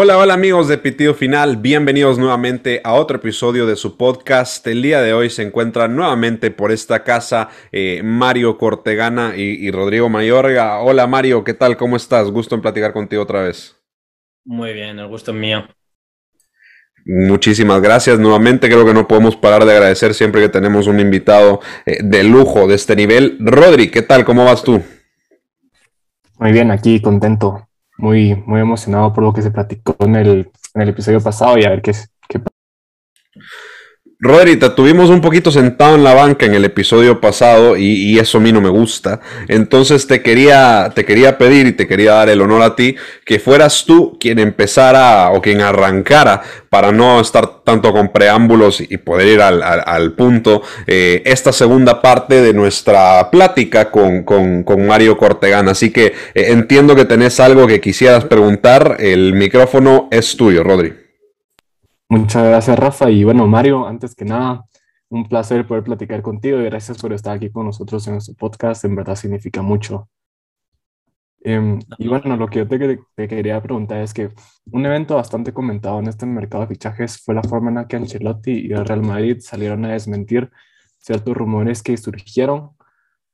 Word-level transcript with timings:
Hola, 0.00 0.16
hola 0.16 0.34
amigos 0.34 0.68
de 0.68 0.78
Pitido 0.78 1.12
Final, 1.12 1.56
bienvenidos 1.56 2.20
nuevamente 2.20 2.80
a 2.84 2.92
otro 2.92 3.16
episodio 3.16 3.66
de 3.66 3.74
su 3.74 3.96
podcast. 3.96 4.64
El 4.68 4.80
día 4.80 5.02
de 5.02 5.12
hoy 5.12 5.28
se 5.28 5.42
encuentran 5.42 5.96
nuevamente 5.96 6.52
por 6.52 6.70
esta 6.70 7.02
casa 7.02 7.48
eh, 7.72 8.00
Mario 8.04 8.58
Cortegana 8.58 9.32
y, 9.36 9.42
y, 9.42 9.72
Rodrigo 9.72 10.08
Mayorga. 10.08 10.78
Hola 10.78 11.08
Mario, 11.08 11.42
¿qué 11.42 11.52
tal? 11.52 11.76
¿Cómo 11.76 11.96
estás? 11.96 12.30
Gusto 12.30 12.54
en 12.54 12.60
platicar 12.60 12.92
contigo 12.92 13.22
otra 13.22 13.42
vez. 13.42 13.74
Muy 14.44 14.72
bien, 14.72 15.00
el 15.00 15.08
gusto 15.08 15.32
es 15.32 15.36
mío. 15.36 15.66
Muchísimas 17.04 17.82
gracias 17.82 18.20
nuevamente. 18.20 18.68
Creo 18.68 18.86
que 18.86 18.94
no 18.94 19.08
podemos 19.08 19.34
parar 19.34 19.64
de 19.64 19.72
agradecer 19.72 20.14
siempre 20.14 20.40
que 20.40 20.48
tenemos 20.48 20.86
un 20.86 21.00
invitado 21.00 21.58
eh, 21.86 22.04
de 22.04 22.22
lujo 22.22 22.68
de 22.68 22.76
este 22.76 22.94
nivel. 22.94 23.36
Rodri, 23.40 23.90
¿qué 23.90 24.02
tal? 24.02 24.24
¿Cómo 24.24 24.44
vas 24.44 24.62
tú? 24.62 24.80
Muy 26.38 26.52
bien, 26.52 26.70
aquí 26.70 27.02
contento 27.02 27.67
muy, 27.98 28.34
muy 28.46 28.60
emocionado 28.60 29.12
por 29.12 29.24
lo 29.24 29.32
que 29.32 29.42
se 29.42 29.50
platicó 29.50 29.96
en 30.00 30.16
el, 30.16 30.50
en 30.74 30.82
el 30.82 30.88
episodio 30.88 31.20
pasado 31.20 31.58
y 31.58 31.64
a 31.64 31.70
ver 31.70 31.82
qué, 31.82 31.92
Rodri, 34.20 34.56
te 34.56 34.68
tuvimos 34.70 35.10
un 35.10 35.20
poquito 35.20 35.52
sentado 35.52 35.94
en 35.94 36.02
la 36.02 36.12
banca 36.12 36.44
en 36.44 36.52
el 36.52 36.64
episodio 36.64 37.20
pasado 37.20 37.76
y, 37.76 38.18
eso 38.18 38.38
a 38.38 38.40
mí 38.40 38.50
no 38.50 38.60
me 38.60 38.68
gusta. 38.68 39.20
Entonces 39.46 40.08
te 40.08 40.22
quería, 40.22 40.90
te 40.92 41.04
quería 41.04 41.38
pedir 41.38 41.68
y 41.68 41.72
te 41.72 41.86
quería 41.86 42.14
dar 42.14 42.28
el 42.28 42.40
honor 42.40 42.62
a 42.62 42.74
ti 42.74 42.96
que 43.24 43.38
fueras 43.38 43.84
tú 43.86 44.18
quien 44.18 44.40
empezara 44.40 45.30
o 45.30 45.40
quien 45.40 45.60
arrancara 45.60 46.42
para 46.68 46.90
no 46.90 47.20
estar 47.20 47.62
tanto 47.62 47.92
con 47.92 48.08
preámbulos 48.08 48.80
y 48.80 48.96
poder 48.96 49.28
ir 49.28 49.40
al, 49.40 49.62
al, 49.62 50.12
punto 50.14 50.62
eh, 50.88 51.22
esta 51.24 51.52
segunda 51.52 52.02
parte 52.02 52.42
de 52.42 52.52
nuestra 52.52 53.30
plática 53.30 53.88
con, 53.92 54.24
con, 54.24 54.64
Mario 54.84 55.16
Cortegana. 55.16 55.70
Así 55.70 55.92
que 55.92 56.06
eh, 56.06 56.12
entiendo 56.48 56.96
que 56.96 57.04
tenés 57.04 57.38
algo 57.38 57.68
que 57.68 57.80
quisieras 57.80 58.24
preguntar. 58.24 58.96
El 58.98 59.34
micrófono 59.34 60.08
es 60.10 60.36
tuyo, 60.36 60.64
Rodri. 60.64 61.07
Muchas 62.10 62.44
gracias, 62.44 62.78
Rafa. 62.78 63.10
Y 63.10 63.24
bueno, 63.24 63.46
Mario, 63.46 63.86
antes 63.86 64.14
que 64.14 64.24
nada, 64.24 64.64
un 65.10 65.28
placer 65.28 65.66
poder 65.66 65.84
platicar 65.84 66.22
contigo 66.22 66.58
y 66.58 66.64
gracias 66.64 66.98
por 66.98 67.12
estar 67.12 67.36
aquí 67.36 67.50
con 67.50 67.66
nosotros 67.66 68.06
en 68.06 68.14
nuestro 68.14 68.34
podcast. 68.34 68.84
En 68.84 68.96
verdad 68.96 69.14
significa 69.14 69.60
mucho. 69.60 70.08
Eh, 71.44 71.78
y 71.98 72.08
bueno, 72.08 72.36
lo 72.36 72.48
que 72.48 72.60
yo 72.60 72.68
te, 72.68 72.98
te, 73.14 73.28
quería 73.28 73.62
preguntar 73.62 74.02
es 74.02 74.14
que 74.14 74.30
un 74.72 74.86
evento 74.86 75.16
bastante 75.16 75.52
comentado 75.52 75.98
en 76.00 76.08
este 76.08 76.26
mercado 76.26 76.62
de 76.62 76.68
fichajes 76.68 77.22
fue 77.22 77.34
la 77.34 77.42
forma 77.42 77.68
en 77.68 77.76
la 77.76 77.86
que 77.86 77.96
Ancelotti 77.96 78.52
y 78.68 78.72
el 78.72 78.86
Real 78.86 79.02
Madrid 79.02 79.38
salieron 79.40 79.84
a 79.84 79.92
desmentir 79.92 80.50
ciertos 80.98 81.36
rumores 81.36 81.82
que 81.82 81.96
surgieron 81.96 82.70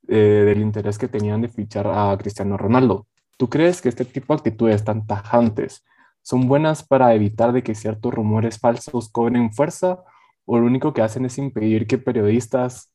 eh, 0.08 0.42
del 0.46 0.60
interés 0.60 0.98
que 0.98 1.08
tenían 1.08 1.40
de 1.42 1.48
fichar 1.48 1.86
a 1.86 2.16
Cristiano 2.18 2.56
Ronaldo. 2.56 3.06
¿Tú 3.38 3.48
crees 3.48 3.80
que 3.80 3.88
este 3.88 4.04
tipo 4.04 4.34
de 4.34 4.38
actitudes 4.38 4.84
tan 4.84 5.06
tajantes 5.06 5.84
son 6.24 6.48
buenas 6.48 6.82
para 6.82 7.14
evitar 7.14 7.52
de 7.52 7.62
que 7.62 7.74
ciertos 7.74 8.12
rumores 8.12 8.58
falsos 8.58 9.10
cobren 9.10 9.52
fuerza 9.52 10.02
o 10.46 10.58
lo 10.58 10.66
único 10.66 10.94
que 10.94 11.02
hacen 11.02 11.26
es 11.26 11.36
impedir 11.38 11.86
que 11.86 11.98
periodistas 11.98 12.92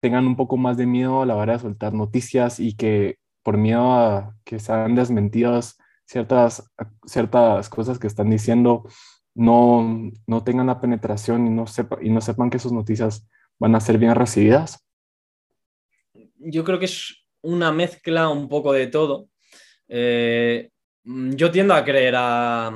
tengan 0.00 0.26
un 0.26 0.36
poco 0.36 0.56
más 0.56 0.76
de 0.76 0.86
miedo 0.86 1.22
a 1.22 1.26
la 1.26 1.36
hora 1.36 1.54
de 1.54 1.60
soltar 1.60 1.94
noticias 1.94 2.58
y 2.58 2.76
que 2.76 3.18
por 3.44 3.56
miedo 3.56 3.92
a 3.92 4.34
que 4.44 4.58
sean 4.58 4.96
desmentidas 4.96 5.78
ciertas, 6.04 6.68
ciertas 7.06 7.68
cosas 7.68 7.98
que 7.98 8.08
están 8.08 8.30
diciendo 8.30 8.84
no, 9.34 10.10
no 10.26 10.42
tengan 10.42 10.66
la 10.66 10.80
penetración 10.80 11.46
y 11.46 11.50
no, 11.50 11.66
sepan 11.66 12.50
que 12.50 12.58
sus 12.58 12.72
noticias 12.72 13.28
van 13.60 13.76
a 13.76 13.80
ser 13.80 13.98
bien 13.98 14.16
recibidas? 14.16 14.84
Yo 16.38 16.64
creo 16.64 16.80
que 16.80 16.86
es 16.86 17.24
una 17.40 17.70
mezcla 17.70 18.28
un 18.28 18.48
poco 18.48 18.72
de 18.72 18.88
todo. 18.88 19.28
Eh, 19.86 20.70
yo 21.04 21.50
tiendo 21.50 21.74
a 21.74 21.84
creer 21.84 22.14
a, 22.16 22.72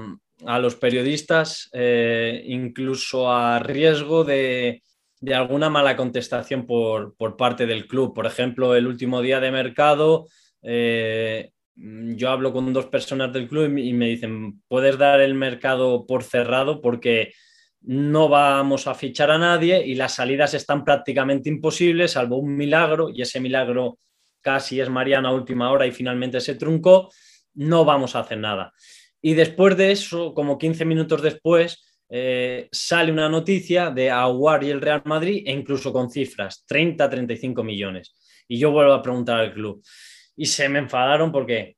los 0.60 0.74
periodistas, 0.76 1.68
eh, 1.72 2.42
incluso 2.46 3.30
a 3.30 3.58
riesgo 3.60 4.24
de, 4.24 4.82
alguna 5.32 5.70
mala 5.70 5.96
contestación 5.96 6.66
por, 6.66 7.14
por, 7.16 7.36
parte 7.36 7.66
del 7.66 7.86
club. 7.86 8.12
Por 8.14 8.26
ejemplo, 8.26 8.74
el 8.74 8.86
último 8.86 9.22
día 9.22 9.38
de 9.38 9.52
mercado, 9.52 10.26
eh, 10.62 11.50
yo 11.74 12.30
hablo 12.30 12.52
con 12.52 12.72
dos 12.72 12.86
personas 12.86 13.32
del 13.32 13.48
club 13.48 13.78
y 13.78 13.92
me 13.92 14.08
dicen, 14.08 14.62
puedes 14.68 14.98
dar 14.98 15.20
el 15.20 15.34
mercado 15.34 16.06
por 16.06 16.22
cerrado 16.22 16.80
porque 16.80 17.32
no 17.82 18.28
vamos 18.28 18.86
a 18.86 18.94
fichar 18.94 19.30
a 19.30 19.38
nadie 19.38 19.84
y 19.84 19.94
las 19.94 20.14
salidas 20.14 20.54
están 20.54 20.84
prácticamente 20.84 21.48
imposibles, 21.48 22.12
salvo 22.12 22.36
un 22.36 22.56
milagro, 22.56 23.10
y 23.10 23.22
ese 23.22 23.40
milagro 23.40 23.98
casi 24.40 24.80
es 24.80 24.88
Mariana 24.88 25.30
a 25.30 25.34
última 25.34 25.70
hora 25.70 25.86
y 25.86 25.92
finalmente 25.92 26.40
se 26.40 26.54
truncó 26.54 27.10
no 27.54 27.84
vamos 27.84 28.14
a 28.14 28.20
hacer 28.20 28.38
nada. 28.38 28.72
Y 29.20 29.34
después 29.34 29.76
de 29.76 29.92
eso, 29.92 30.34
como 30.34 30.58
15 30.58 30.84
minutos 30.84 31.22
después, 31.22 32.00
eh, 32.08 32.68
sale 32.72 33.10
una 33.10 33.28
noticia 33.28 33.90
de 33.90 34.10
Aguar 34.10 34.64
y 34.64 34.70
el 34.70 34.80
Real 34.80 35.02
Madrid, 35.06 35.44
e 35.46 35.52
incluso 35.52 35.92
con 35.92 36.10
cifras, 36.10 36.64
30, 36.66 37.08
35 37.08 37.62
millones. 37.62 38.14
Y 38.48 38.58
yo 38.58 38.70
vuelvo 38.70 38.92
a 38.92 39.02
preguntar 39.02 39.40
al 39.40 39.54
club. 39.54 39.82
Y 40.36 40.46
se 40.46 40.68
me 40.68 40.80
enfadaron 40.80 41.32
porque, 41.32 41.76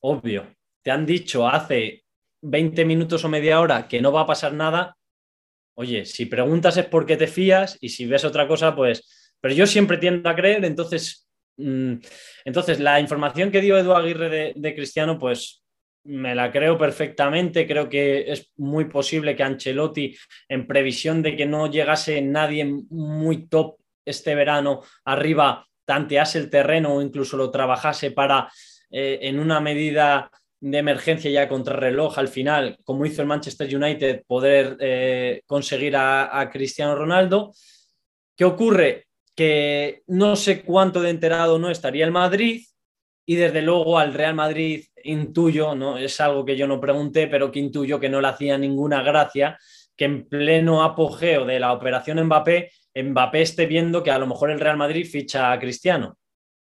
obvio, 0.00 0.46
te 0.82 0.90
han 0.90 1.06
dicho 1.06 1.46
hace 1.46 2.04
20 2.42 2.84
minutos 2.84 3.24
o 3.24 3.28
media 3.28 3.60
hora 3.60 3.86
que 3.86 4.00
no 4.00 4.10
va 4.10 4.22
a 4.22 4.26
pasar 4.26 4.52
nada. 4.52 4.96
Oye, 5.74 6.04
si 6.06 6.26
preguntas 6.26 6.76
es 6.76 6.86
porque 6.86 7.16
te 7.16 7.26
fías 7.26 7.78
y 7.80 7.90
si 7.90 8.06
ves 8.06 8.24
otra 8.24 8.48
cosa, 8.48 8.74
pues... 8.74 9.36
Pero 9.40 9.54
yo 9.54 9.68
siempre 9.68 9.98
tiendo 9.98 10.28
a 10.28 10.34
creer, 10.34 10.64
entonces 10.64 11.27
entonces, 11.58 12.78
la 12.78 13.00
información 13.00 13.50
que 13.50 13.60
dio 13.60 13.76
Edu 13.78 13.92
Aguirre 13.92 14.52
de, 14.54 14.74
Cristiano, 14.74 15.18
pues 15.18 15.62
me 16.04 16.34
la 16.34 16.52
creo 16.52 16.78
perfectamente. 16.78 17.66
Creo 17.66 17.88
que 17.88 18.30
es 18.30 18.52
muy 18.56 18.84
posible 18.84 19.34
que 19.34 19.42
Ancelotti, 19.42 20.16
en 20.48 20.66
previsión 20.66 21.22
de 21.22 21.36
que 21.36 21.46
no 21.46 21.66
llegase 21.66 22.22
nadie 22.22 22.64
muy 22.64 23.48
top 23.48 23.76
este 24.04 24.34
verano 24.34 24.82
arriba, 25.04 25.66
tantease 25.84 26.38
el 26.38 26.48
terreno 26.48 26.94
o 26.94 27.02
incluso 27.02 27.36
lo 27.36 27.50
trabajase 27.50 28.12
para, 28.12 28.50
eh, 28.90 29.18
en 29.22 29.38
una 29.38 29.60
medida 29.60 30.30
de 30.60 30.78
emergencia 30.78 31.30
ya 31.30 31.48
contra 31.48 31.76
reloj 31.76 32.18
al 32.18 32.28
final, 32.28 32.78
como 32.84 33.04
hizo 33.04 33.22
el 33.22 33.28
Manchester 33.28 33.74
United, 33.74 34.22
poder 34.26 34.76
eh, 34.80 35.42
conseguir 35.46 35.96
a, 35.96 36.40
a 36.40 36.48
Cristiano 36.50 36.94
Ronaldo. 36.94 37.52
¿Qué 38.34 38.44
ocurre? 38.44 39.07
Que 39.38 40.02
no 40.08 40.34
sé 40.34 40.64
cuánto 40.64 41.00
de 41.00 41.10
enterado 41.10 41.60
no 41.60 41.70
estaría 41.70 42.04
el 42.04 42.10
Madrid 42.10 42.64
y 43.24 43.36
desde 43.36 43.62
luego 43.62 43.96
al 43.96 44.12
Real 44.12 44.34
Madrid 44.34 44.86
intuyo, 45.04 45.76
no 45.76 45.96
es 45.96 46.20
algo 46.20 46.44
que 46.44 46.56
yo 46.56 46.66
no 46.66 46.80
pregunté, 46.80 47.28
pero 47.28 47.52
que 47.52 47.60
intuyo 47.60 48.00
que 48.00 48.08
no 48.08 48.20
le 48.20 48.26
hacía 48.26 48.58
ninguna 48.58 49.00
gracia 49.04 49.56
que 49.96 50.06
en 50.06 50.28
pleno 50.28 50.82
apogeo 50.82 51.44
de 51.44 51.60
la 51.60 51.72
operación 51.72 52.20
Mbappé, 52.24 52.72
Mbappé 52.96 53.42
esté 53.42 53.66
viendo 53.66 54.02
que 54.02 54.10
a 54.10 54.18
lo 54.18 54.26
mejor 54.26 54.50
el 54.50 54.58
Real 54.58 54.76
Madrid 54.76 55.06
ficha 55.06 55.52
a 55.52 55.58
Cristiano, 55.60 56.18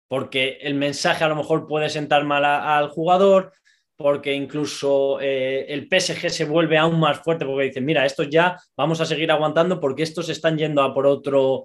porque 0.09 0.57
el 0.59 0.73
mensaje 0.73 1.23
a 1.23 1.29
lo 1.29 1.37
mejor 1.37 1.65
puede 1.65 1.87
sentar 1.87 2.25
mal 2.25 2.43
al 2.43 2.89
jugador, 2.89 3.53
porque 3.95 4.33
incluso 4.33 5.21
eh, 5.21 5.65
el 5.69 5.87
PSG 5.87 6.29
se 6.29 6.43
vuelve 6.43 6.77
aún 6.77 6.99
más 6.99 7.19
fuerte 7.19 7.45
porque 7.45 7.67
dicen, 7.67 7.85
mira, 7.85 8.05
estos 8.05 8.29
ya 8.29 8.57
vamos 8.75 8.99
a 8.99 9.05
seguir 9.05 9.31
aguantando 9.31 9.79
porque 9.79 10.03
estos 10.03 10.27
están 10.27 10.57
yendo 10.57 10.81
a 10.81 10.93
por 10.93 11.07
otro, 11.07 11.63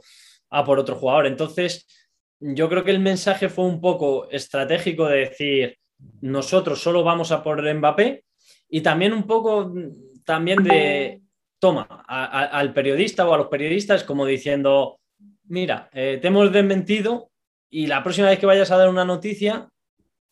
a 0.51 0.65
por 0.65 0.79
otro 0.79 0.97
jugador. 0.97 1.27
Entonces, 1.27 1.87
yo 2.41 2.69
creo 2.69 2.85
que 2.85 2.91
el 2.91 3.01
mensaje 3.01 3.49
fue 3.49 3.65
un 3.65 3.81
poco 3.81 4.29
estratégico 4.31 5.07
de 5.07 5.19
decir, 5.19 5.79
nosotros 6.21 6.83
solo 6.83 7.03
vamos 7.03 7.33
a 7.33 7.43
por 7.43 7.63
Mbappé 7.63 8.25
y 8.69 8.81
también 8.81 9.13
un 9.13 9.27
poco 9.27 9.73
también 10.25 10.63
de, 10.63 11.21
toma, 11.59 11.87
al 12.07 12.73
periodista 12.73 13.27
o 13.27 13.35
a 13.35 13.39
los 13.39 13.49
periodistas 13.49 14.05
como 14.05 14.27
diciendo, 14.27 15.01
mira, 15.45 15.89
eh, 15.93 16.19
te 16.21 16.29
hemos 16.29 16.53
desmentido 16.53 17.31
y 17.71 17.87
la 17.87 18.03
próxima 18.03 18.29
vez 18.29 18.39
que 18.39 18.47
vayas 18.47 18.71
a 18.71 18.77
dar 18.77 18.89
una 18.89 19.05
noticia, 19.05 19.69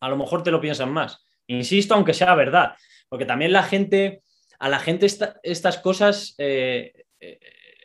a 0.00 0.08
lo 0.08 0.17
mejor 0.17 0.43
te 0.43 0.50
lo 0.50 0.61
piensan 0.61 0.93
más. 0.93 1.25
Insisto, 1.47 1.94
aunque 1.94 2.15
sea 2.15 2.35
verdad, 2.35 2.75
porque 3.08 3.25
también 3.25 3.53
la 3.53 3.62
gente, 3.62 4.23
a 4.58 4.69
la 4.69 4.79
gente 4.79 5.06
esta, 5.06 5.41
estas 5.43 5.79
cosas... 5.79 6.35
Eh, 6.38 6.93
eh, 7.20 7.38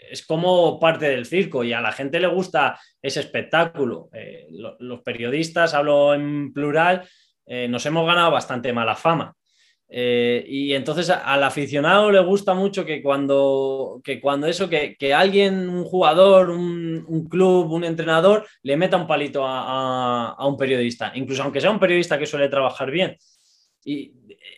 es 0.10 0.26
como 0.26 0.80
parte 0.80 1.10
del 1.10 1.26
circo 1.26 1.64
y 1.64 1.74
a 1.74 1.82
la 1.82 1.92
gente 1.92 2.20
le 2.20 2.28
gusta 2.28 2.80
ese 3.02 3.20
espectáculo. 3.20 4.10
Eh, 4.14 4.48
lo, 4.52 4.76
los 4.80 5.02
periodistas, 5.02 5.74
hablo 5.74 6.14
en 6.14 6.54
plural, 6.54 7.08
eh, 7.46 7.68
nos 7.68 7.86
hemos 7.86 8.06
ganado 8.06 8.32
bastante 8.32 8.74
mala 8.74 8.96
fama. 8.96 9.34
Eh, 9.90 10.44
y 10.46 10.74
entonces 10.74 11.10
al 11.10 11.42
aficionado 11.44 12.12
le 12.12 12.20
gusta 12.20 12.54
mucho 12.54 12.84
que 12.84 13.02
cuando, 13.02 14.02
que 14.04 14.20
cuando 14.20 14.48
eso, 14.48 14.68
que, 14.68 14.98
que 14.98 15.14
alguien, 15.14 15.70
un 15.70 15.86
jugador, 15.86 16.50
un, 16.50 17.06
un, 17.08 17.30
club, 17.30 17.72
un 17.72 17.86
entrenador, 17.86 18.46
le 18.64 18.76
meta 18.76 18.98
un 18.98 19.08
palito 19.08 19.46
a, 19.46 19.62
a, 19.62 20.36
a, 20.38 20.46
un 20.46 20.58
periodista, 20.58 21.14
incluso 21.16 21.44
aunque 21.44 21.62
sea 21.62 21.72
un 21.72 21.80
periodista 21.80 22.20
que 22.20 22.26
suele 22.26 22.50
trabajar 22.50 22.92
bien. 22.92 23.16
Y 23.86 24.12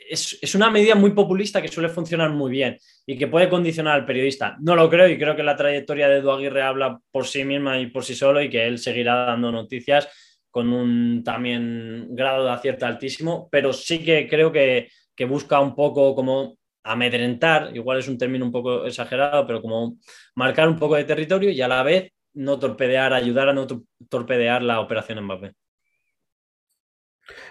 es, 0.10 0.38
es, 0.42 0.56
una 0.56 0.70
medida 0.70 0.96
muy 0.96 1.12
populista 1.12 1.62
que 1.62 1.68
suele 1.68 1.90
funcionar 1.90 2.32
muy 2.32 2.52
bien 2.52 2.78
y 3.06 3.18
que 3.18 3.28
puede 3.28 3.50
condicionar 3.50 3.96
al 3.96 4.06
periodista. 4.06 4.58
No 4.60 4.76
lo 4.76 4.90
creo 4.90 5.08
y 5.08 5.18
creo 5.18 5.36
que 5.36 5.44
la 5.44 5.56
trayectoria 5.56 6.10
de 6.10 6.18
Edu 6.18 6.32
Aguirre 6.32 6.62
habla 6.62 7.00
por 7.12 7.26
sí 7.26 7.44
misma 7.44 7.80
y 7.80 7.88
por 7.88 8.04
sí 8.04 8.16
solo 8.16 8.42
y 8.42 8.50
que 8.50 8.66
él 8.66 8.80
seguirá 8.80 9.26
dando 9.26 9.52
noticias 9.52 10.10
con 10.52 10.74
un 10.74 11.24
también 11.24 12.08
grado 12.16 12.46
de 12.46 12.52
acierto 12.52 12.86
altísimo, 12.86 13.48
pero 13.52 13.72
sí 13.72 14.04
que 14.04 14.28
creo 14.28 14.52
que, 14.52 14.90
que 15.16 15.26
busca 15.26 15.60
un 15.60 15.76
poco 15.76 16.16
como 16.16 16.58
amedrentar, 16.84 17.76
igual 17.76 18.00
es 18.00 18.08
un 18.08 18.18
término 18.18 18.46
un 18.46 18.52
poco 18.52 18.86
exagerado, 18.86 19.46
pero 19.46 19.62
como 19.62 19.98
marcar 20.36 20.68
un 20.68 20.80
poco 20.80 20.96
de 20.96 21.04
territorio 21.04 21.52
y 21.52 21.62
a 21.62 21.68
la 21.68 21.84
vez 21.84 22.12
no 22.34 22.58
torpedear, 22.58 23.14
ayudar 23.14 23.50
a 23.50 23.54
no 23.54 23.68
torpedear 24.10 24.64
la 24.64 24.80
operación 24.80 25.24
Mbappé. 25.24 25.54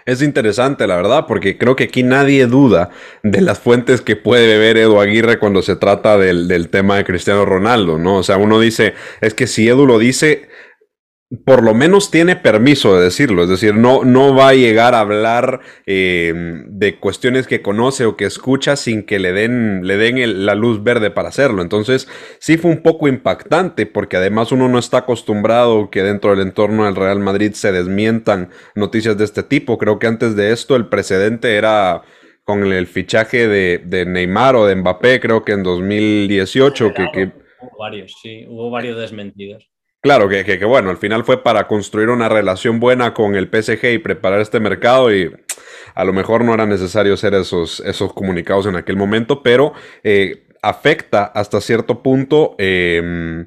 Es 0.09 0.23
interesante, 0.23 0.87
la 0.87 0.95
verdad, 0.95 1.25
porque 1.27 1.59
creo 1.59 1.75
que 1.75 1.83
aquí 1.83 2.01
nadie 2.01 2.47
duda 2.47 2.89
de 3.21 3.41
las 3.41 3.59
fuentes 3.59 4.01
que 4.01 4.15
puede 4.15 4.47
beber 4.47 4.77
Edu 4.77 4.99
Aguirre 4.99 5.37
cuando 5.37 5.61
se 5.61 5.75
trata 5.75 6.17
del, 6.17 6.47
del 6.47 6.69
tema 6.69 6.97
de 6.97 7.03
Cristiano 7.03 7.45
Ronaldo, 7.45 7.99
¿no? 7.99 8.17
O 8.17 8.23
sea, 8.23 8.37
uno 8.37 8.59
dice, 8.59 8.95
es 9.21 9.35
que 9.35 9.45
si 9.45 9.69
Edu 9.69 9.85
lo 9.85 9.99
dice, 9.99 10.49
por 11.45 11.63
lo 11.63 11.75
menos 11.75 12.09
tiene 12.09 12.35
permiso 12.35 12.95
de 12.97 13.03
decirlo, 13.03 13.43
es 13.43 13.49
decir, 13.49 13.75
no, 13.75 14.03
no 14.03 14.33
va 14.33 14.49
a 14.49 14.53
llegar 14.55 14.95
a 14.95 15.01
hablar 15.01 15.59
eh, 15.85 16.33
de 16.65 16.99
cuestiones 16.99 17.45
que 17.45 17.61
conoce 17.61 18.05
o 18.05 18.17
que 18.17 18.25
escucha 18.25 18.75
sin 18.75 19.03
que 19.03 19.19
le 19.19 19.31
den, 19.31 19.85
le 19.85 19.97
den 19.97 20.45
la 20.45 20.55
luz 20.55 20.83
verde 20.83 21.11
para 21.11 21.29
hacerlo. 21.29 21.61
Entonces, 21.61 22.07
sí 22.39 22.57
fue 22.57 22.71
un 22.71 22.81
poco 22.81 23.07
impactante 23.07 23.85
porque 23.85 24.17
además 24.17 24.51
uno 24.51 24.69
no 24.69 24.79
está 24.79 24.99
acostumbrado 24.99 25.91
que 25.91 26.01
dentro 26.01 26.31
del 26.31 26.41
entorno 26.41 26.85
del 26.85 26.95
Real 26.95 27.19
Madrid 27.19 27.51
se 27.53 27.71
desmientan 27.71 28.49
noticias 28.73 29.15
de 29.15 29.25
este 29.25 29.43
tipo. 29.43 29.77
Creo 29.77 29.99
que 29.99 30.07
antes 30.07 30.35
de 30.35 30.51
esto 30.51 30.75
el 30.75 30.87
precedente 30.87 31.55
era 31.55 32.01
con 32.43 32.63
el, 32.63 32.87
fichaje 32.87 33.47
de, 33.47 34.05
Neymar 34.07 34.55
o 34.55 34.65
de 34.65 34.75
Mbappé, 34.75 35.19
creo 35.19 35.45
que 35.45 35.51
en 35.51 35.61
2018. 35.61 36.93
que, 36.95 37.05
que... 37.13 37.31
Hubo 37.61 37.77
varios, 37.77 38.15
sí, 38.19 38.47
hubo 38.47 38.71
varios 38.71 38.97
desmentidos. 38.97 39.69
Claro, 40.01 40.29
que, 40.29 40.45
que, 40.45 40.63
bueno, 40.63 40.89
al 40.91 40.97
final 40.97 41.25
fue 41.25 41.43
para 41.43 41.67
construir 41.67 42.07
una 42.07 42.29
relación 42.29 42.79
buena 42.79 43.13
con 43.13 43.35
el 43.35 43.49
PSG 43.49 43.93
y 43.93 43.97
preparar 43.97 44.39
este 44.39 44.61
mercado 44.61 45.13
y 45.13 45.29
a 45.93 46.03
lo 46.05 46.13
mejor 46.13 46.45
no 46.45 46.53
era 46.53 46.65
necesario 46.65 47.15
hacer 47.15 47.33
esos, 47.33 47.81
esos 47.81 48.13
comunicados 48.13 48.65
en 48.65 48.77
aquel 48.77 48.95
momento, 48.95 49.43
pero 49.43 49.73
eh, 50.03 50.47
afecta 50.61 51.25
hasta 51.25 51.59
cierto 51.59 52.01
punto 52.01 52.55
em, 52.59 53.45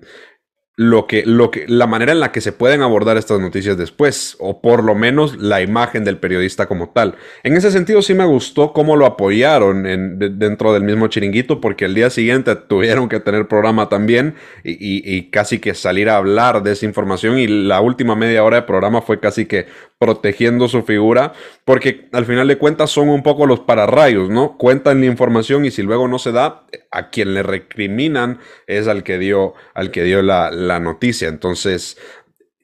lo 0.83 1.07
que, 1.07 1.25
lo 1.25 1.51
que, 1.51 1.65
la 1.69 1.87
manera 1.87 2.13
en 2.13 2.21
la 2.21 2.33
que 2.33 2.41
se 2.41 2.53
pueden 2.53 2.83
abordar 2.83 3.17
estas 3.17 3.41
noticias 3.41 3.77
después, 3.77 4.37
o 4.39 4.61
por 4.61 4.83
lo 4.83 4.95
menos 4.95 5.37
la 5.37 5.63
imagen 5.63 6.05
del 6.05 6.19
periodista 6.19 6.67
como 6.67 6.91
tal. 6.91 7.15
En 7.43 7.57
ese 7.57 7.71
sentido 7.71 8.03
sí 8.03 8.15
me 8.15 8.25
gustó 8.25 8.73
cómo 8.73 8.97
lo 8.97 9.07
apoyaron 9.07 9.87
en, 9.87 10.19
dentro 10.39 10.73
del 10.73 10.83
mismo 10.83 11.09
chiringuito, 11.09 11.61
porque 11.61 11.85
el 11.85 11.95
día 11.95 12.11
siguiente 12.11 12.55
tuvieron 12.57 13.09
que 13.09 13.21
tener 13.21 13.49
programa 13.49 13.89
también 13.89 14.35
y, 14.65 14.77
y, 14.81 15.31
casi 15.31 15.59
que 15.59 15.75
salir 15.75 16.09
a 16.09 16.17
hablar 16.17 16.63
de 16.63 16.73
esa 16.73 16.87
información 16.87 17.39
y 17.39 17.47
la 17.47 17.81
última 17.81 18.15
media 18.17 18.45
hora 18.45 18.57
de 18.57 18.63
programa 18.63 19.03
fue 19.03 19.21
casi 19.21 19.47
que 19.47 19.67
protegiendo 20.03 20.67
su 20.67 20.83
figura, 20.83 21.33
porque 21.65 22.09
al 22.11 22.27
final 22.27 22.49
de 22.49 22.59
cuentas 22.59 22.91
son 22.91 23.09
un 23.09 23.23
poco 23.23 23.47
los 23.47 23.61
pararrayos, 23.61 24.31
¿no? 24.31 24.59
Cuentan 24.59 24.99
la 24.99 25.07
información 25.07 25.65
y 25.65 25.71
si 25.71 25.83
luego 25.83 26.09
no 26.09 26.19
se 26.19 26.33
da, 26.33 26.65
a 26.91 27.11
quien 27.11 27.35
le 27.35 27.45
recriminan 27.45 28.41
es 28.67 28.89
al 28.89 29.05
que 29.05 29.19
dio, 29.19 29.55
al 29.75 29.93
que 29.93 30.03
dio 30.03 30.21
la, 30.23 30.51
noticia. 30.81 31.29
Entonces, 31.29 31.97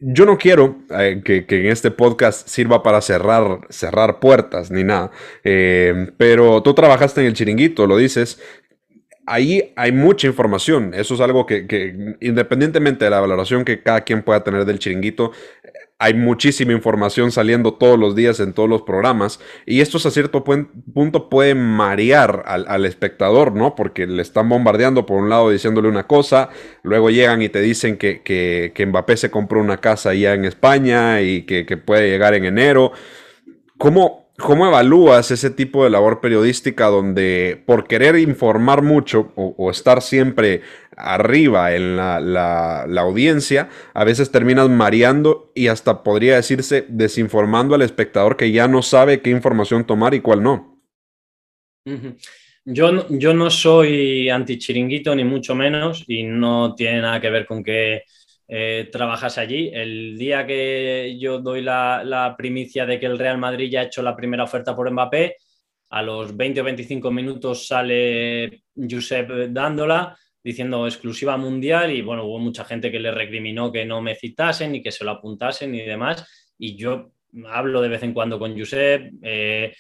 yo 0.00 0.26
no 0.26 0.38
quiero 0.38 0.78
eh, 0.90 1.22
que, 1.24 1.44
en 1.48 1.66
este 1.66 1.90
podcast 1.90 2.48
sirva 2.48 2.82
para 2.82 3.00
cerrar, 3.00 3.60
cerrar 3.68 4.20
puertas 4.20 4.70
ni 4.70 4.84
nada, 4.84 5.10
eh, 5.42 6.12
pero 6.16 6.62
tú 6.62 6.74
trabajaste 6.74 7.20
en 7.20 7.26
el 7.26 7.34
chiringuito, 7.34 7.86
lo 7.86 7.96
dices, 7.96 8.40
ahí 9.26 9.72
hay 9.76 9.92
mucha 9.92 10.26
información. 10.26 10.94
Eso 10.94 11.14
es 11.14 11.20
algo 11.20 11.46
que, 11.46 11.66
que, 11.66 12.16
independientemente 12.20 13.04
de 13.04 13.10
la 13.10 13.20
valoración 13.20 13.64
que 13.64 13.82
cada 13.82 14.02
quien 14.02 14.22
pueda 14.22 14.44
tener 14.44 14.64
del 14.64 14.78
chiringuito, 14.78 15.32
hay 16.00 16.14
muchísima 16.14 16.72
información 16.72 17.32
saliendo 17.32 17.74
todos 17.74 17.98
los 17.98 18.14
días 18.14 18.38
en 18.38 18.52
todos 18.52 18.68
los 18.68 18.82
programas 18.82 19.40
y 19.66 19.80
esto 19.80 19.98
a 19.98 20.10
cierto 20.12 20.44
punto 20.44 21.28
puede 21.28 21.56
marear 21.56 22.44
al, 22.46 22.84
espectador, 22.84 23.52
¿no? 23.52 23.74
Porque 23.74 24.06
le 24.06 24.22
están 24.22 24.48
bombardeando 24.48 25.06
por 25.06 25.20
un 25.20 25.28
lado 25.28 25.50
diciéndole 25.50 25.88
una 25.88 26.06
cosa, 26.06 26.50
luego 26.84 27.10
llegan 27.10 27.42
y 27.42 27.48
te 27.48 27.60
dicen 27.60 27.98
que, 27.98 28.22
que, 28.22 28.86
Mbappé 28.86 29.16
se 29.16 29.30
compró 29.30 29.60
una 29.60 29.78
casa 29.78 30.10
allá 30.10 30.34
en 30.34 30.44
España 30.44 31.20
y 31.20 31.42
que, 31.42 31.66
que 31.66 31.76
puede 31.76 32.08
llegar 32.08 32.34
en 32.34 32.44
enero. 32.44 32.92
¿Cómo, 33.76 34.27
¿Cómo 34.40 34.68
evalúas 34.68 35.32
ese 35.32 35.50
tipo 35.50 35.82
de 35.82 35.90
labor 35.90 36.20
periodística 36.20 36.86
donde 36.86 37.60
por 37.66 37.88
querer 37.88 38.16
informar 38.16 38.82
mucho 38.82 39.32
o, 39.34 39.68
estar 39.68 40.00
siempre 40.00 40.62
arriba 40.96 41.74
en 41.74 41.96
la, 41.96 42.84
audiencia, 43.00 43.68
a 43.94 44.04
veces 44.04 44.30
terminas 44.30 44.68
mareando 44.68 45.50
y 45.56 45.66
hasta 45.66 46.04
podría 46.04 46.36
decirse 46.36 46.86
desinformando 46.88 47.74
al 47.74 47.82
espectador 47.82 48.36
que 48.36 48.52
ya 48.52 48.68
no 48.68 48.80
sabe 48.82 49.22
qué 49.22 49.30
información 49.30 49.84
tomar 49.84 50.14
y 50.14 50.20
cuál 50.20 50.44
no? 50.44 50.80
Yo, 52.64 53.08
yo 53.08 53.34
no 53.34 53.50
soy 53.50 54.30
anti-chiringuito 54.30 55.16
ni 55.16 55.24
mucho 55.24 55.56
menos 55.56 56.04
y 56.06 56.22
no 56.22 56.76
tiene 56.76 57.00
nada 57.00 57.20
que 57.20 57.30
ver 57.30 57.44
con 57.44 57.64
que 57.64 58.02
eh, 58.48 58.88
trabajas 58.90 59.36
allí. 59.36 59.70
El 59.72 60.16
día 60.16 60.46
que 60.46 61.16
yo 61.20 61.38
doy 61.38 61.60
la, 61.62 62.34
primicia 62.36 62.86
de 62.86 62.98
que 62.98 63.06
el 63.06 63.18
Real 63.18 63.38
Madrid 63.38 63.70
ya 63.70 63.80
ha 63.80 63.84
hecho 63.84 64.02
la 64.02 64.16
primera 64.16 64.44
oferta 64.44 64.74
por 64.74 64.90
Mbappé, 64.90 65.36
a 65.90 66.02
los 66.02 66.36
20 66.36 66.60
o 66.60 66.64
25 66.64 67.10
minutos 67.10 67.66
sale 67.66 68.64
Josep 68.74 69.48
dándola 69.50 70.18
diciendo 70.42 70.86
exclusiva 70.86 71.36
mundial 71.36 71.90
y 71.90 72.02
bueno, 72.02 72.24
hubo 72.24 72.38
mucha 72.38 72.64
gente 72.64 72.90
que 72.90 73.00
le 73.00 73.10
recriminó 73.10 73.72
que 73.72 73.84
no 73.84 74.00
me 74.02 74.14
citasen 74.14 74.74
y 74.74 74.82
que 74.82 74.92
se 74.92 75.04
lo 75.04 75.12
apuntasen 75.12 75.74
y 75.74 75.82
demás. 75.82 76.26
Y 76.58 76.76
yo 76.76 77.12
hablo 77.46 77.80
de 77.80 77.88
vez 77.88 78.02
en 78.02 78.14
cuando 78.14 78.38
con 78.38 78.58
Josep. 78.58 79.12
Eh, 79.22 79.74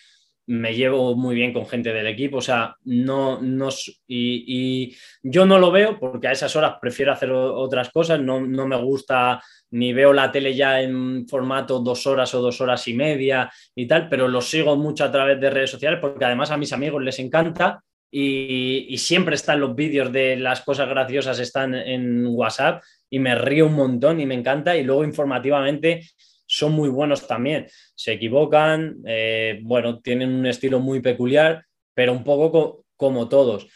me 0.48 0.74
llevo 0.74 1.14
muy 1.14 1.34
bien 1.34 1.52
con 1.52 1.66
gente 1.66 1.92
del 1.92 2.06
equipo, 2.06 2.38
o 2.38 2.42
sea, 2.42 2.74
no, 2.84 3.38
no 3.40 3.68
y, 4.06 4.96
yo 5.22 5.44
no 5.44 5.58
lo 5.58 5.70
veo 5.70 5.98
porque 5.98 6.28
a 6.28 6.32
esas 6.32 6.56
horas 6.56 6.76
prefiero 6.80 7.12
hacer 7.12 7.30
otras 7.30 7.90
cosas, 7.90 8.18
no, 8.18 8.40
no, 8.40 8.66
me 8.66 8.76
gusta 8.76 9.42
ni 9.70 9.92
veo 9.92 10.14
la 10.14 10.32
tele 10.32 10.54
ya 10.54 10.80
en 10.80 11.28
formato 11.28 11.80
dos 11.80 12.06
horas 12.06 12.34
o 12.34 12.40
dos 12.40 12.60
horas 12.62 12.88
y 12.88 12.94
media 12.94 13.52
y 13.74 13.86
tal, 13.86 14.08
pero 14.08 14.26
lo 14.26 14.40
sigo 14.40 14.74
mucho 14.74 15.04
a 15.04 15.12
través 15.12 15.38
de 15.38 15.50
redes 15.50 15.70
sociales 15.70 15.98
porque 16.00 16.24
además 16.24 16.50
a 16.50 16.56
mis 16.56 16.72
amigos 16.72 17.02
les 17.02 17.18
encanta 17.18 17.82
y, 18.10 18.86
y 18.88 18.96
siempre 18.96 19.34
están 19.34 19.60
los 19.60 19.74
vídeos 19.74 20.10
de 20.10 20.36
las 20.36 20.62
cosas 20.62 20.88
graciosas, 20.88 21.38
están 21.40 21.74
en 21.74 22.26
WhatsApp 22.26 22.82
y 23.10 23.18
me 23.18 23.34
río 23.34 23.66
un 23.66 23.74
montón 23.74 24.18
y 24.18 24.24
me 24.24 24.34
encanta 24.34 24.74
y 24.78 24.82
luego 24.82 25.04
informativamente 25.04 26.06
son 26.58 26.72
muy 26.72 26.88
buenos 26.88 27.26
también. 27.26 27.66
Se 27.94 28.12
equivocan, 28.12 28.98
eh, 29.06 29.60
bueno, 29.62 30.00
tienen 30.00 30.34
un 30.34 30.46
estilo 30.46 30.80
muy 30.80 31.00
peculiar, 31.00 31.64
pero 31.94 32.12
un 32.12 32.24
poco 32.24 32.84
como 32.96 33.28
todos. 33.28 33.68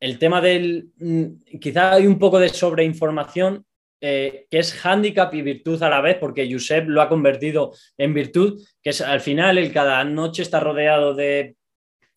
El 0.00 0.18
tema 0.18 0.40
del, 0.40 0.88
mm, 0.96 1.58
quizá 1.60 1.92
hay 1.92 2.06
un 2.06 2.18
poco 2.18 2.38
de 2.38 2.48
sobreinformación, 2.48 3.64
eh, 4.00 4.46
que 4.50 4.58
es 4.58 4.72
hándicap 4.72 5.34
y 5.34 5.42
virtud 5.42 5.82
a 5.82 5.90
la 5.90 6.00
vez, 6.00 6.16
porque 6.18 6.50
Josep 6.50 6.88
lo 6.88 7.02
ha 7.02 7.08
convertido 7.08 7.72
en 7.98 8.14
virtud, 8.14 8.58
que 8.82 8.90
es 8.90 9.02
al 9.02 9.20
final 9.20 9.58
el 9.58 9.72
cada 9.72 10.02
noche 10.04 10.42
está 10.42 10.58
rodeado 10.58 11.14
de 11.14 11.56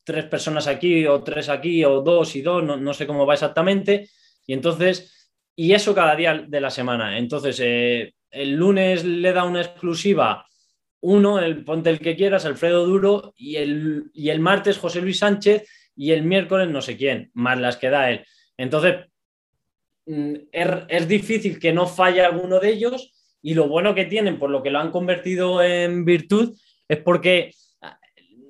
tres 0.05 0.25
personas 0.25 0.67
aquí 0.67 1.05
o 1.05 1.21
tres 1.23 1.49
aquí 1.49 1.83
o 1.83 2.01
dos 2.01 2.37
y 2.37 2.41
dos, 2.41 2.63
no, 2.63 2.93
sé 2.93 3.05
cómo 3.05 3.25
va 3.25 3.33
exactamente, 3.33 4.09
y 4.47 4.53
entonces, 4.53 5.29
y 5.57 5.73
eso 5.73 5.93
cada 5.93 6.15
día 6.15 6.45
de 6.47 6.61
la 6.61 6.69
semana. 6.69 7.17
Entonces, 7.17 7.59
eh, 7.61 8.13
el 8.33 8.55
lunes 8.55 9.05
le 9.05 9.31
da 9.31 9.45
una 9.45 9.61
exclusiva 9.61 10.45
uno, 11.05 11.37
el 11.39 11.65
ponte 11.65 11.89
el 11.89 11.99
que 11.99 12.15
quieras, 12.15 12.45
Alfredo 12.45 12.85
Duro, 12.85 13.33
y 13.35 13.57
el, 13.57 14.09
y 14.13 14.29
el 14.29 14.39
martes 14.39 14.77
José 14.77 15.01
Luis 15.01 15.19
Sánchez, 15.19 15.67
y 15.97 16.11
el 16.11 16.23
miércoles 16.23 16.69
no 16.69 16.81
sé 16.81 16.95
quién, 16.95 17.29
más 17.33 17.59
las 17.59 17.75
que 17.75 17.89
da 17.89 18.09
él. 18.09 18.25
Entonces, 18.55 19.07
mm, 20.05 20.33
es, 20.49 21.07
difícil 21.09 21.59
que 21.59 21.73
no 21.73 21.87
falle 21.87 22.21
alguno 22.21 22.61
de 22.61 22.69
ellos, 22.69 23.11
y 23.41 23.53
lo 23.53 23.67
bueno 23.67 23.93
que 23.93 24.05
tienen, 24.05 24.39
por 24.39 24.49
lo 24.49 24.63
que 24.63 24.71
lo 24.71 24.79
han 24.79 24.91
convertido 24.91 25.61
en 25.61 26.05
virtud, 26.05 26.57
es 26.87 26.99
porque 26.99 27.51
ah, 27.81 27.99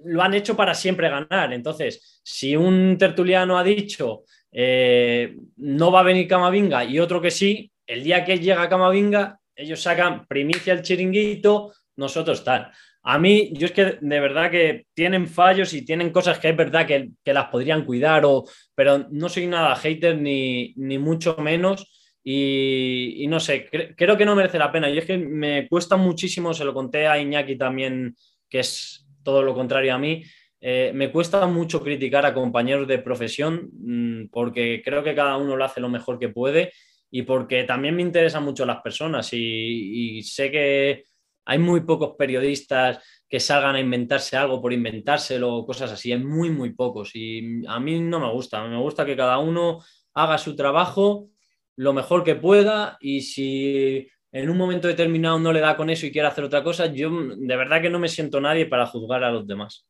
lo 0.06 0.22
han 0.22 0.36
hecho 0.36 0.56
para 0.56 0.76
siempre 0.76 1.10
ganar. 1.10 1.54
Entonces, 1.54 2.22
si 2.24 2.56
un 2.56 2.98
tertuliano 3.00 3.58
ha 3.58 3.64
dicho 3.64 4.26
eh, 4.52 5.36
no 5.58 5.92
va 5.92 6.02
a 6.02 6.04
venir 6.04 6.28
Camavinga 6.28 6.86
y 6.86 7.00
otro 7.00 7.20
que 7.20 7.32
sí, 7.32 7.72
el 7.88 8.04
día 8.04 8.24
que 8.24 8.38
llega 8.38 8.70
Camavinga 8.70 9.40
ellos 9.56 9.82
sacan 9.82 10.26
primicia 10.28 10.74
el 10.74 10.82
chiringuito, 10.82 11.74
nosotros 11.96 12.44
tal. 12.44 12.72
A 13.06 13.20
mí, 13.20 13.52
yo 13.54 13.66
es 13.66 13.74
que 13.74 13.98
de 14.00 14.20
verdad 14.20 14.50
que 14.50 14.86
tienen 14.94 15.28
fallos 15.28 15.74
y 15.74 15.84
tienen 15.84 16.12
cosas 16.12 16.40
que 16.40 16.50
es 16.50 16.56
verdad 16.56 16.88
que, 16.88 17.12
las 17.34 17.50
podrían 17.50 17.84
cuidar, 17.84 18.24
o, 18.26 18.46
pero 18.74 19.08
no 19.12 19.28
soy 19.28 19.48
nada 19.48 19.76
hater 19.76 20.18
ni, 20.18 20.74
mucho 20.78 21.36
menos. 21.38 21.92
Y, 22.24 23.26
no 23.28 23.42
sé, 23.42 23.68
creo 23.98 24.16
que 24.16 24.26
no 24.26 24.36
merece 24.36 24.58
la 24.58 24.72
pena. 24.72 24.90
Y 24.90 24.98
es 24.98 25.06
que 25.06 25.18
me 25.18 25.68
cuesta 25.68 25.98
muchísimo, 25.98 26.54
se 26.54 26.64
lo 26.64 26.74
conté 26.74 27.06
a 27.06 27.20
Iñaki 27.20 27.58
también, 27.58 28.16
que 28.50 28.60
es 28.60 29.06
todo 29.22 29.44
lo 29.44 29.54
contrario 29.54 29.94
a 29.94 29.98
mí. 29.98 30.24
Eh, 30.62 30.92
me 30.96 31.12
cuesta 31.12 31.46
mucho 31.46 31.84
criticar 31.84 32.26
a 32.26 32.34
compañeros 32.34 32.88
de 32.88 33.00
profesión 33.00 33.70
mm, 33.74 34.30
porque 34.32 34.82
creo 34.82 35.04
que 35.04 35.14
cada 35.14 35.36
uno 35.36 35.58
lo 35.58 35.66
hace 35.66 35.82
lo 35.82 35.90
mejor 35.90 36.18
que 36.18 36.30
puede 36.30 36.72
y 37.16 37.22
porque 37.22 37.64
también 37.64 37.96
me 37.96 38.02
interesan 38.02 38.44
mucho 38.44 38.66
las 38.66 38.82
personas 38.82 39.30
y, 39.34 40.20
sé 40.24 40.50
que 40.50 41.04
hay 41.46 41.60
muy 41.60 41.82
pocos 41.82 42.16
periodistas 42.18 43.06
que 43.30 43.40
salgan 43.40 43.76
a 43.76 43.80
inventarse 43.80 44.36
algo 44.36 44.60
por 44.60 44.74
inventárselo 44.74 45.64
cosas 45.64 45.92
así, 45.92 46.12
hay 46.12 46.18
muy, 46.18 46.50
muy 46.50 46.74
pocos. 46.74 47.12
Y 47.14 47.62
a 47.68 47.80
mí 47.80 48.00
no 48.00 48.20
me 48.20 48.32
gusta, 48.32 48.68
me 48.68 48.80
gusta 48.80 49.06
que 49.06 49.16
cada 49.16 49.38
uno 49.38 49.84
haga 50.16 50.40
su 50.40 50.56
trabajo 50.56 51.30
lo 51.76 51.94
mejor 51.94 52.24
que 52.24 52.34
pueda 52.34 52.98
y 53.00 53.22
si 53.22 54.10
en 54.32 54.50
un 54.50 54.58
momento 54.58 54.88
determinado 54.88 55.38
no 55.38 55.54
le 55.54 55.60
da 55.60 55.78
con 55.78 55.92
eso 55.92 56.08
y 56.08 56.12
quiere 56.12 56.28
hacer 56.28 56.46
otra 56.46 56.64
cosa, 56.64 56.88
yo 56.88 57.12
de 57.12 57.56
verdad 57.56 57.80
que 57.80 57.92
no 57.92 58.00
me 58.00 58.10
siento 58.10 58.42
nadie 58.42 58.66
para 58.66 58.88
juzgar 58.88 59.24
a 59.24 59.30
los 59.30 59.46
demás. 59.46 59.86